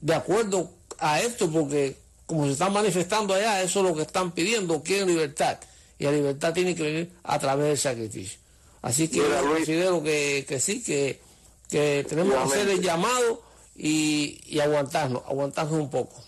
de 0.00 0.14
acuerdo 0.14 0.70
a 0.98 1.20
esto, 1.20 1.50
porque 1.50 1.96
como 2.26 2.46
se 2.46 2.52
están 2.52 2.72
manifestando 2.72 3.34
allá, 3.34 3.62
eso 3.62 3.80
es 3.80 3.86
lo 3.86 3.94
que 3.94 4.02
están 4.02 4.32
pidiendo, 4.32 4.82
quieren 4.82 5.08
libertad. 5.08 5.58
Y 5.98 6.04
la 6.04 6.12
libertad 6.12 6.52
tiene 6.52 6.74
que 6.74 6.82
venir 6.82 7.12
a 7.22 7.38
través 7.38 7.68
del 7.68 7.78
sacrificio. 7.78 8.38
Así 8.82 9.08
que 9.08 9.18
yo 9.18 9.48
considero 9.48 10.02
que, 10.02 10.44
que 10.46 10.60
sí, 10.60 10.82
que, 10.82 11.20
que 11.70 12.04
tenemos 12.08 12.34
que 12.34 12.42
hacer 12.42 12.68
el 12.68 12.82
llamado 12.82 13.42
y, 13.74 14.40
y 14.46 14.60
aguantarnos, 14.60 15.22
aguantarnos 15.26 15.80
un 15.80 15.90
poco. 15.90 16.22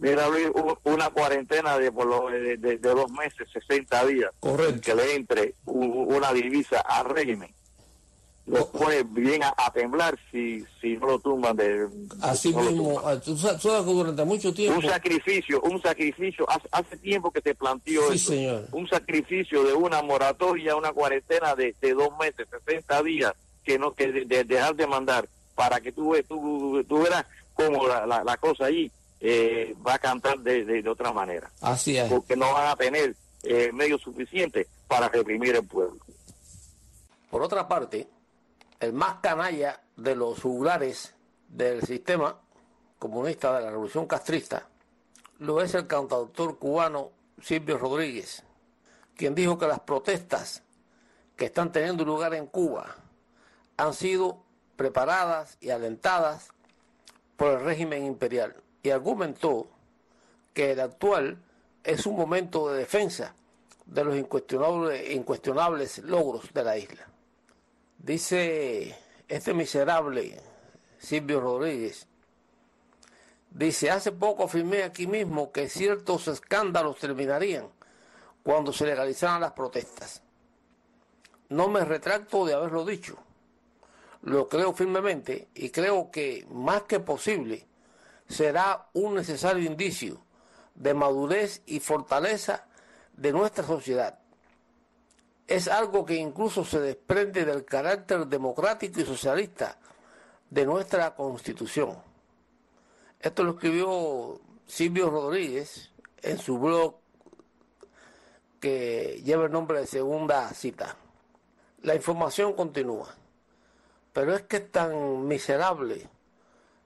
Mira, 0.00 0.28
Luis, 0.28 0.48
una 0.84 1.10
cuarentena 1.10 1.78
de, 1.78 1.92
por 1.92 2.06
lo, 2.06 2.28
de, 2.28 2.56
de, 2.56 2.76
dos 2.78 3.10
meses, 3.10 3.48
60 3.52 4.06
días. 4.06 4.30
Correcto. 4.40 4.80
Que 4.82 4.94
le 4.94 5.14
entre 5.14 5.54
una 5.64 6.32
divisa 6.32 6.80
al 6.80 7.06
régimen. 7.06 7.52
Lo 8.46 8.70
pone 8.70 9.04
bien 9.04 9.42
a, 9.42 9.72
temblar 9.72 10.18
si, 10.30 10.62
si 10.78 10.98
no 10.98 11.06
lo 11.06 11.18
tumban 11.18 11.56
de... 11.56 11.88
Así 12.20 12.54
mismo, 12.54 13.00
ah, 13.02 13.18
tú 13.18 13.34
sabes 13.38 13.62
que 13.62 13.70
durante 13.70 14.22
mucho 14.26 14.52
tiempo... 14.52 14.80
Un 14.80 14.86
sacrificio, 14.86 15.62
un 15.62 15.80
sacrificio, 15.80 16.46
hace, 16.70 16.98
tiempo 16.98 17.30
que 17.30 17.40
te 17.40 17.54
planteó 17.54 18.12
sí, 18.12 18.18
Señor. 18.18 18.68
Un 18.72 18.86
sacrificio 18.86 19.64
de 19.64 19.72
una 19.72 20.02
moratoria, 20.02 20.76
una 20.76 20.92
cuarentena 20.92 21.54
de, 21.54 21.74
de 21.80 21.94
dos 21.94 22.10
meses, 22.20 22.46
60 22.66 23.02
días, 23.02 23.32
que 23.64 23.78
no 23.78 23.94
que 23.94 24.12
de, 24.12 24.44
dejar 24.44 24.76
de 24.76 24.86
mandar, 24.86 25.26
para 25.54 25.80
que 25.80 25.92
tú, 25.92 26.14
tú, 26.28 26.84
tú 26.86 27.02
verás 27.02 27.24
cómo 27.54 27.88
la, 27.88 28.06
la, 28.06 28.24
la 28.24 28.36
cosa 28.36 28.66
ahí 28.66 28.92
eh, 29.20 29.74
va 29.86 29.94
a 29.94 29.98
cantar 29.98 30.38
de, 30.38 30.64
de, 30.64 30.88
otra 30.88 31.12
manera. 31.12 31.50
Así 31.60 31.96
es. 31.96 32.10
Porque 32.10 32.36
no 32.36 32.52
van 32.52 32.68
a 32.68 32.76
tener 32.76 33.14
eh, 33.42 33.70
medios 33.72 34.02
suficientes 34.02 34.66
para 34.86 35.08
reprimir 35.08 35.56
el 35.56 35.66
pueblo. 35.66 35.98
Por 37.30 37.42
otra 37.42 37.66
parte, 37.66 38.08
el 38.80 38.92
más 38.92 39.16
canalla 39.20 39.80
de 39.96 40.14
los 40.14 40.40
juglares 40.40 41.14
del 41.48 41.82
sistema 41.82 42.38
comunista 42.98 43.56
de 43.56 43.62
la 43.64 43.70
revolución 43.70 44.06
castrista 44.06 44.68
lo 45.38 45.60
es 45.60 45.74
el 45.74 45.86
cantautor 45.86 46.58
cubano 46.58 47.10
Silvio 47.42 47.76
Rodríguez, 47.76 48.42
quien 49.16 49.34
dijo 49.34 49.58
que 49.58 49.66
las 49.66 49.80
protestas 49.80 50.62
que 51.36 51.46
están 51.46 51.72
teniendo 51.72 52.04
lugar 52.04 52.34
en 52.34 52.46
Cuba 52.46 52.94
han 53.76 53.92
sido 53.92 54.44
preparadas 54.76 55.58
y 55.60 55.70
alentadas 55.70 56.48
por 57.36 57.52
el 57.52 57.64
régimen 57.64 58.06
imperial 58.06 58.54
y 58.84 58.90
argumentó 58.90 59.66
que 60.52 60.72
el 60.72 60.80
actual 60.80 61.38
es 61.82 62.06
un 62.06 62.16
momento 62.16 62.70
de 62.70 62.80
defensa 62.80 63.34
de 63.86 64.04
los 64.04 64.14
incuestionables, 64.14 65.10
incuestionables 65.10 65.98
logros 66.00 66.52
de 66.52 66.62
la 66.62 66.76
isla. 66.76 67.08
Dice 67.98 68.94
este 69.26 69.54
miserable 69.54 70.38
Silvio 70.98 71.40
Rodríguez, 71.40 72.06
dice, 73.50 73.90
hace 73.90 74.12
poco 74.12 74.44
afirmé 74.44 74.82
aquí 74.82 75.06
mismo 75.06 75.50
que 75.50 75.70
ciertos 75.70 76.28
escándalos 76.28 76.98
terminarían 76.98 77.68
cuando 78.42 78.70
se 78.70 78.84
legalizaran 78.84 79.40
las 79.40 79.52
protestas. 79.52 80.22
No 81.48 81.68
me 81.68 81.86
retracto 81.86 82.44
de 82.44 82.52
haberlo 82.52 82.84
dicho. 82.84 83.16
Lo 84.20 84.46
creo 84.46 84.74
firmemente 84.74 85.48
y 85.54 85.70
creo 85.70 86.10
que 86.10 86.46
más 86.50 86.82
que 86.82 87.00
posible 87.00 87.66
será 88.34 88.88
un 88.94 89.14
necesario 89.14 89.64
indicio 89.64 90.20
de 90.74 90.92
madurez 90.92 91.62
y 91.66 91.78
fortaleza 91.78 92.66
de 93.16 93.32
nuestra 93.32 93.64
sociedad. 93.64 94.18
Es 95.46 95.68
algo 95.68 96.04
que 96.04 96.16
incluso 96.16 96.64
se 96.64 96.80
desprende 96.80 97.44
del 97.44 97.64
carácter 97.64 98.26
democrático 98.26 99.00
y 99.00 99.04
socialista 99.04 99.78
de 100.50 100.66
nuestra 100.66 101.14
constitución. 101.14 101.96
Esto 103.20 103.44
lo 103.44 103.52
escribió 103.52 104.40
Silvio 104.66 105.10
Rodríguez 105.10 105.90
en 106.22 106.38
su 106.38 106.58
blog 106.58 106.96
que 108.58 109.22
lleva 109.24 109.44
el 109.44 109.52
nombre 109.52 109.80
de 109.80 109.86
segunda 109.86 110.48
cita. 110.54 110.96
La 111.82 111.94
información 111.94 112.54
continúa, 112.54 113.14
pero 114.12 114.34
es 114.34 114.42
que 114.42 114.56
es 114.56 114.72
tan 114.72 115.28
miserable 115.28 116.08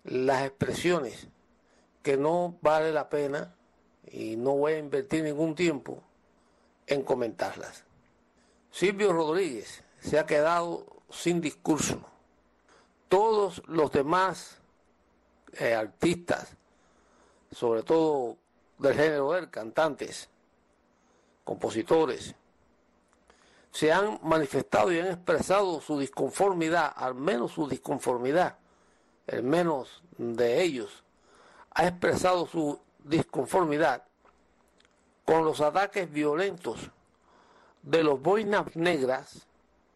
las 0.05 0.45
expresiones 0.45 1.29
que 2.03 2.17
no 2.17 2.57
vale 2.63 2.93
la 2.93 3.09
pena 3.09 3.55
y 4.07 4.37
no 4.37 4.57
voy 4.57 4.75
a 4.75 4.79
invertir 4.79 5.25
ningún 5.25 5.55
tiempo 5.55 6.03
en 6.87 7.03
comentarlas. 7.03 7.85
Silvio 8.71 9.13
Rodríguez 9.13 9.83
se 10.01 10.19
ha 10.19 10.27
quedado 10.27 10.87
sin 11.11 11.41
discurso. 11.41 12.01
Todos 13.09 13.63
los 13.67 13.91
demás 13.91 14.59
eh, 15.55 15.75
artistas, 15.75 16.57
sobre 17.51 17.83
todo 17.83 18.37
del 18.79 18.95
género 18.95 19.33
de 19.33 19.51
cantantes, 19.51 20.29
compositores, 21.45 22.35
se 23.71 23.93
han 23.93 24.19
manifestado 24.23 24.93
y 24.93 24.99
han 24.99 25.09
expresado 25.09 25.81
su 25.81 25.99
disconformidad, 25.99 26.93
al 26.95 27.15
menos 27.15 27.53
su 27.53 27.69
disconformidad, 27.69 28.59
el 29.27 29.43
menos 29.43 30.03
de 30.17 30.63
ellos, 30.63 31.05
ha 31.71 31.87
expresado 31.87 32.47
su 32.47 32.81
disconformidad 33.05 34.05
con 35.25 35.45
los 35.45 35.61
ataques 35.61 36.11
violentos 36.11 36.91
de 37.83 38.03
los 38.03 38.21
boinas 38.21 38.75
negras 38.77 39.47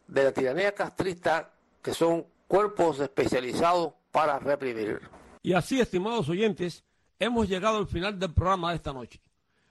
de 0.07 0.25
la 0.25 0.33
tiranía 0.33 0.75
castrista, 0.75 1.53
que 1.83 1.95
son 1.95 2.27
cuerpos 2.47 3.01
especializados 3.01 3.95
para 4.11 4.39
reprimir. 4.39 5.01
Y 5.43 5.55
así, 5.55 5.81
estimados 5.81 6.29
oyentes, 6.29 6.85
hemos 7.19 7.49
llegado 7.49 7.79
al 7.79 7.87
final 7.87 8.19
del 8.19 8.33
programa 8.33 8.71
de 8.71 8.77
esta 8.77 8.93
noche. 8.93 9.21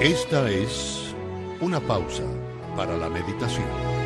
Esta 0.00 0.50
es 0.50 1.14
una 1.60 1.78
pausa 1.80 2.22
para 2.74 2.96
la 2.96 3.10
meditación. 3.10 3.97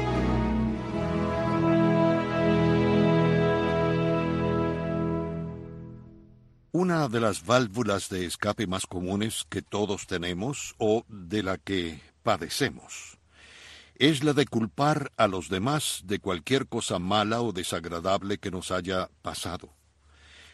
Una 6.74 7.06
de 7.08 7.20
las 7.20 7.44
válvulas 7.44 8.08
de 8.08 8.24
escape 8.24 8.66
más 8.66 8.86
comunes 8.86 9.44
que 9.50 9.60
todos 9.60 10.06
tenemos 10.06 10.74
o 10.78 11.04
de 11.06 11.42
la 11.42 11.58
que 11.58 12.00
padecemos 12.22 13.18
es 13.96 14.24
la 14.24 14.32
de 14.32 14.46
culpar 14.46 15.12
a 15.18 15.28
los 15.28 15.50
demás 15.50 16.00
de 16.06 16.18
cualquier 16.18 16.66
cosa 16.68 16.98
mala 16.98 17.42
o 17.42 17.52
desagradable 17.52 18.38
que 18.38 18.50
nos 18.50 18.70
haya 18.70 19.10
pasado, 19.20 19.68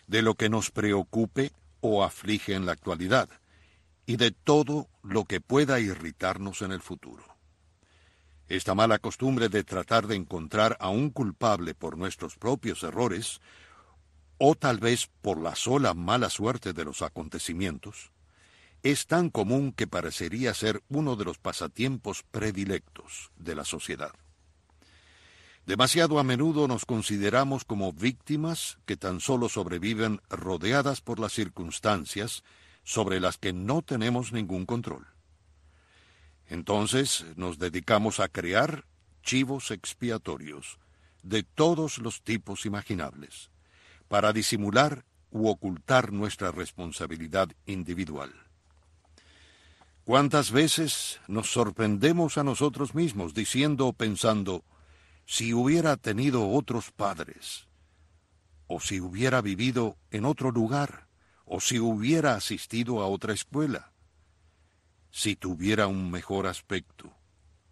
de 0.08 0.22
lo 0.22 0.34
que 0.34 0.48
nos 0.48 0.72
preocupe 0.72 1.52
o 1.80 2.02
aflige 2.02 2.54
en 2.54 2.66
la 2.66 2.72
actualidad, 2.72 3.28
y 4.04 4.16
de 4.16 4.32
todo 4.32 4.88
lo 5.04 5.24
que 5.24 5.40
pueda 5.40 5.78
irritarnos 5.78 6.62
en 6.62 6.72
el 6.72 6.80
futuro. 6.80 7.22
Esta 8.48 8.74
mala 8.74 8.98
costumbre 8.98 9.48
de 9.48 9.62
tratar 9.62 10.08
de 10.08 10.16
encontrar 10.16 10.76
a 10.80 10.88
un 10.88 11.10
culpable 11.10 11.76
por 11.76 11.96
nuestros 11.96 12.36
propios 12.36 12.82
errores 12.82 13.40
o 14.38 14.54
tal 14.54 14.78
vez 14.78 15.10
por 15.20 15.40
la 15.40 15.56
sola 15.56 15.94
mala 15.94 16.30
suerte 16.30 16.72
de 16.72 16.84
los 16.84 17.02
acontecimientos, 17.02 18.12
es 18.82 19.06
tan 19.06 19.30
común 19.30 19.72
que 19.72 19.88
parecería 19.88 20.54
ser 20.54 20.82
uno 20.88 21.16
de 21.16 21.24
los 21.24 21.38
pasatiempos 21.38 22.22
predilectos 22.30 23.32
de 23.36 23.56
la 23.56 23.64
sociedad. 23.64 24.12
Demasiado 25.66 26.18
a 26.18 26.22
menudo 26.22 26.68
nos 26.68 26.86
consideramos 26.86 27.64
como 27.64 27.92
víctimas 27.92 28.78
que 28.86 28.96
tan 28.96 29.20
solo 29.20 29.48
sobreviven 29.48 30.22
rodeadas 30.30 31.00
por 31.00 31.18
las 31.18 31.32
circunstancias 31.32 32.42
sobre 32.84 33.20
las 33.20 33.36
que 33.36 33.52
no 33.52 33.82
tenemos 33.82 34.32
ningún 34.32 34.64
control. 34.64 35.06
Entonces 36.46 37.26
nos 37.36 37.58
dedicamos 37.58 38.20
a 38.20 38.28
crear 38.28 38.86
chivos 39.22 39.70
expiatorios 39.70 40.78
de 41.22 41.42
todos 41.42 41.98
los 41.98 42.22
tipos 42.22 42.64
imaginables 42.64 43.50
para 44.08 44.32
disimular 44.32 45.04
u 45.30 45.48
ocultar 45.48 46.12
nuestra 46.12 46.50
responsabilidad 46.50 47.50
individual. 47.66 48.32
¿Cuántas 50.04 50.50
veces 50.50 51.20
nos 51.28 51.52
sorprendemos 51.52 52.38
a 52.38 52.44
nosotros 52.44 52.94
mismos 52.94 53.34
diciendo 53.34 53.88
o 53.88 53.92
pensando, 53.92 54.64
si 55.26 55.52
hubiera 55.52 55.98
tenido 55.98 56.48
otros 56.48 56.90
padres, 56.90 57.68
o 58.66 58.80
si 58.80 59.00
hubiera 59.00 59.42
vivido 59.42 59.98
en 60.10 60.24
otro 60.24 60.50
lugar, 60.50 61.08
o 61.44 61.60
si 61.60 61.78
hubiera 61.78 62.34
asistido 62.34 63.02
a 63.02 63.06
otra 63.06 63.34
escuela, 63.34 63.92
si 65.10 65.36
tuviera 65.36 65.86
un 65.86 66.10
mejor 66.10 66.46
aspecto, 66.46 67.12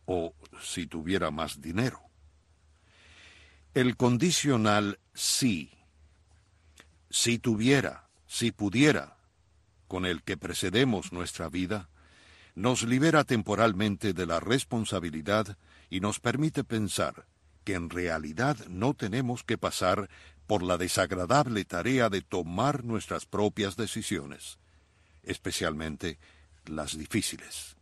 o 0.04 0.34
si 0.60 0.86
tuviera 0.86 1.30
más 1.30 1.62
dinero? 1.62 2.02
El 3.72 3.96
condicional 3.96 4.98
sí 5.14 5.75
si 7.10 7.38
tuviera, 7.38 8.08
si 8.26 8.52
pudiera, 8.52 9.16
con 9.88 10.06
el 10.06 10.22
que 10.22 10.36
precedemos 10.36 11.12
nuestra 11.12 11.48
vida, 11.48 11.88
nos 12.54 12.82
libera 12.82 13.24
temporalmente 13.24 14.12
de 14.12 14.26
la 14.26 14.40
responsabilidad 14.40 15.56
y 15.90 16.00
nos 16.00 16.20
permite 16.20 16.64
pensar 16.64 17.26
que 17.64 17.74
en 17.74 17.90
realidad 17.90 18.56
no 18.68 18.94
tenemos 18.94 19.44
que 19.44 19.58
pasar 19.58 20.08
por 20.46 20.62
la 20.62 20.78
desagradable 20.78 21.64
tarea 21.64 22.08
de 22.08 22.22
tomar 22.22 22.84
nuestras 22.84 23.26
propias 23.26 23.76
decisiones, 23.76 24.58
especialmente 25.22 26.18
las 26.64 26.96
difíciles. 26.96 27.76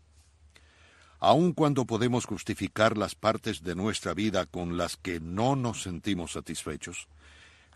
Aun 1.21 1.53
cuando 1.53 1.87
podemos 1.87 2.27
justificar 2.27 2.99
las 2.99 3.15
partes 3.15 3.63
de 3.63 3.75
nuestra 3.75 4.13
vida 4.13 4.47
con 4.47 4.77
las 4.77 4.97
que 4.97 5.21
no 5.21 5.57
nos 5.57 5.83
sentimos 5.83 6.33
satisfechos, 6.33 7.09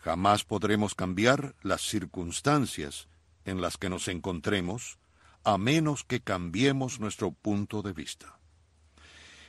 Jamás 0.02 0.44
podremos 0.44 0.94
cambiar 0.94 1.54
las 1.62 1.82
circunstancias 1.82 3.08
en 3.44 3.60
las 3.60 3.76
que 3.76 3.88
nos 3.88 4.08
encontremos 4.08 4.98
a 5.44 5.58
menos 5.58 6.04
que 6.04 6.20
cambiemos 6.20 7.00
nuestro 7.00 7.32
punto 7.32 7.82
de 7.82 7.92
vista. 7.92 8.38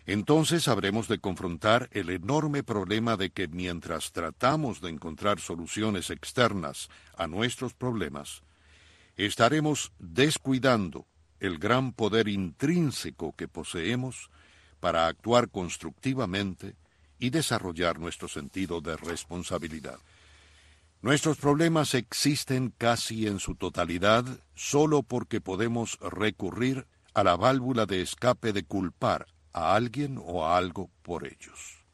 Entonces 0.05 0.67
habremos 0.67 1.07
de 1.07 1.19
confrontar 1.19 1.89
el 1.91 2.09
enorme 2.09 2.63
problema 2.63 3.15
de 3.15 3.29
que 3.29 3.47
mientras 3.47 4.11
tratamos 4.11 4.81
de 4.81 4.89
encontrar 4.89 5.39
soluciones 5.39 6.09
externas 6.09 6.89
a 7.15 7.27
nuestros 7.27 7.73
problemas, 7.73 8.41
estaremos 9.17 9.91
descuidando 9.99 11.05
el 11.39 11.59
gran 11.59 11.93
poder 11.93 12.27
intrínseco 12.27 13.35
que 13.35 13.47
poseemos 13.47 14.31
para 14.79 15.07
actuar 15.07 15.49
constructivamente 15.49 16.75
y 17.19 17.29
desarrollar 17.29 17.99
nuestro 17.99 18.27
sentido 18.27 18.81
de 18.81 18.97
responsabilidad. 18.97 19.99
Nuestros 21.01 21.37
problemas 21.37 21.93
existen 21.93 22.73
casi 22.77 23.25
en 23.25 23.39
su 23.39 23.55
totalidad 23.55 24.25
solo 24.53 25.01
porque 25.01 25.39
podemos 25.39 25.97
recurrir 26.01 26.87
a 27.13 27.23
la 27.23 27.37
válvula 27.37 27.85
de 27.85 28.01
escape 28.01 28.51
de 28.51 28.63
culpar 28.63 29.27
a 29.53 29.75
alguien 29.75 30.19
o 30.21 30.45
a 30.45 30.57
algo 30.57 30.89
por 31.01 31.25
ellos. 31.25 31.85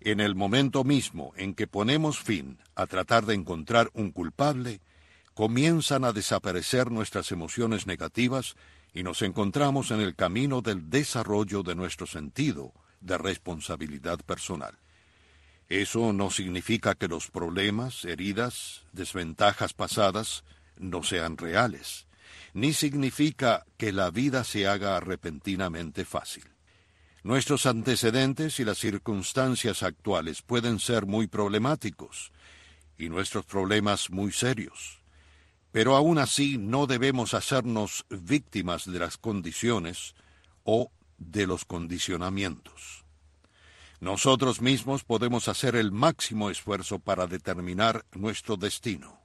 En 0.00 0.18
el 0.18 0.34
momento 0.34 0.82
mismo 0.82 1.34
en 1.36 1.54
que 1.54 1.66
ponemos 1.66 2.20
fin 2.20 2.58
a 2.74 2.86
tratar 2.86 3.26
de 3.26 3.34
encontrar 3.34 3.90
un 3.92 4.10
culpable, 4.12 4.80
comienzan 5.34 6.04
a 6.04 6.12
desaparecer 6.12 6.90
nuestras 6.90 7.32
emociones 7.32 7.86
negativas 7.86 8.56
y 8.94 9.02
nos 9.02 9.20
encontramos 9.20 9.90
en 9.90 10.00
el 10.00 10.16
camino 10.16 10.62
del 10.62 10.88
desarrollo 10.88 11.62
de 11.62 11.74
nuestro 11.74 12.06
sentido 12.06 12.72
de 13.02 13.18
responsabilidad 13.18 14.20
personal. 14.20 14.81
Eso 15.72 16.12
no 16.12 16.30
significa 16.30 16.94
que 16.96 17.08
los 17.08 17.30
problemas, 17.30 18.04
heridas, 18.04 18.82
desventajas 18.92 19.72
pasadas 19.72 20.44
no 20.76 21.02
sean 21.02 21.38
reales, 21.38 22.06
ni 22.52 22.74
significa 22.74 23.64
que 23.78 23.90
la 23.90 24.10
vida 24.10 24.44
se 24.44 24.68
haga 24.68 25.00
repentinamente 25.00 26.04
fácil. 26.04 26.44
Nuestros 27.22 27.64
antecedentes 27.64 28.60
y 28.60 28.66
las 28.66 28.76
circunstancias 28.76 29.82
actuales 29.82 30.42
pueden 30.42 30.78
ser 30.78 31.06
muy 31.06 31.26
problemáticos 31.26 32.32
y 32.98 33.08
nuestros 33.08 33.46
problemas 33.46 34.10
muy 34.10 34.30
serios, 34.30 35.00
pero 35.70 35.96
aún 35.96 36.18
así 36.18 36.58
no 36.58 36.86
debemos 36.86 37.32
hacernos 37.32 38.04
víctimas 38.10 38.84
de 38.84 38.98
las 38.98 39.16
condiciones 39.16 40.14
o 40.64 40.92
de 41.16 41.46
los 41.46 41.64
condicionamientos. 41.64 43.01
Nosotros 44.02 44.60
mismos 44.60 45.04
podemos 45.04 45.46
hacer 45.46 45.76
el 45.76 45.92
máximo 45.92 46.50
esfuerzo 46.50 46.98
para 46.98 47.28
determinar 47.28 48.04
nuestro 48.10 48.56
destino, 48.56 49.20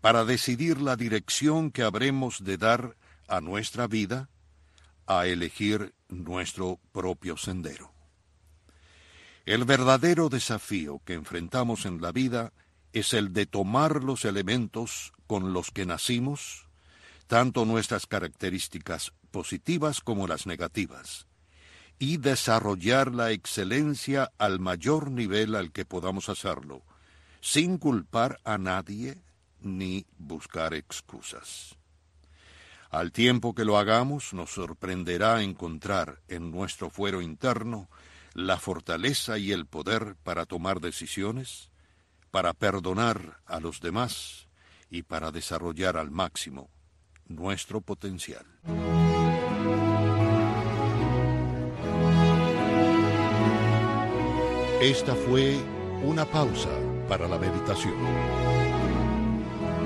para 0.00 0.24
decidir 0.24 0.80
la 0.80 0.96
dirección 0.96 1.70
que 1.70 1.82
habremos 1.82 2.42
de 2.42 2.56
dar 2.56 2.96
a 3.28 3.42
nuestra 3.42 3.86
vida, 3.86 4.30
a 5.06 5.26
elegir 5.26 5.92
nuestro 6.08 6.80
propio 6.90 7.36
sendero. 7.36 7.92
El 9.44 9.66
verdadero 9.66 10.30
desafío 10.30 11.02
que 11.04 11.12
enfrentamos 11.12 11.84
en 11.84 12.00
la 12.00 12.10
vida 12.10 12.54
es 12.94 13.12
el 13.12 13.34
de 13.34 13.44
tomar 13.44 14.02
los 14.02 14.24
elementos 14.24 15.12
con 15.26 15.52
los 15.52 15.70
que 15.70 15.84
nacimos, 15.84 16.66
tanto 17.26 17.66
nuestras 17.66 18.06
características 18.06 19.12
positivas 19.30 20.00
como 20.00 20.26
las 20.26 20.46
negativas, 20.46 21.27
y 21.98 22.18
desarrollar 22.18 23.14
la 23.14 23.32
excelencia 23.32 24.30
al 24.38 24.60
mayor 24.60 25.10
nivel 25.10 25.54
al 25.54 25.72
que 25.72 25.84
podamos 25.84 26.28
hacerlo, 26.28 26.82
sin 27.40 27.78
culpar 27.78 28.38
a 28.44 28.58
nadie 28.58 29.18
ni 29.60 30.06
buscar 30.18 30.74
excusas. 30.74 31.74
Al 32.90 33.12
tiempo 33.12 33.54
que 33.54 33.64
lo 33.64 33.76
hagamos, 33.76 34.32
nos 34.32 34.50
sorprenderá 34.54 35.42
encontrar 35.42 36.20
en 36.28 36.50
nuestro 36.50 36.88
fuero 36.88 37.20
interno 37.20 37.88
la 38.32 38.58
fortaleza 38.58 39.36
y 39.36 39.52
el 39.52 39.66
poder 39.66 40.16
para 40.22 40.46
tomar 40.46 40.80
decisiones, 40.80 41.70
para 42.30 42.54
perdonar 42.54 43.40
a 43.46 43.60
los 43.60 43.80
demás 43.80 44.48
y 44.90 45.02
para 45.02 45.32
desarrollar 45.32 45.96
al 45.96 46.10
máximo 46.10 46.70
nuestro 47.26 47.82
potencial. 47.82 48.46
Esta 54.80 55.12
fue 55.12 55.56
una 56.04 56.24
pausa 56.24 56.70
para 57.08 57.26
la 57.26 57.36
meditación. 57.36 58.57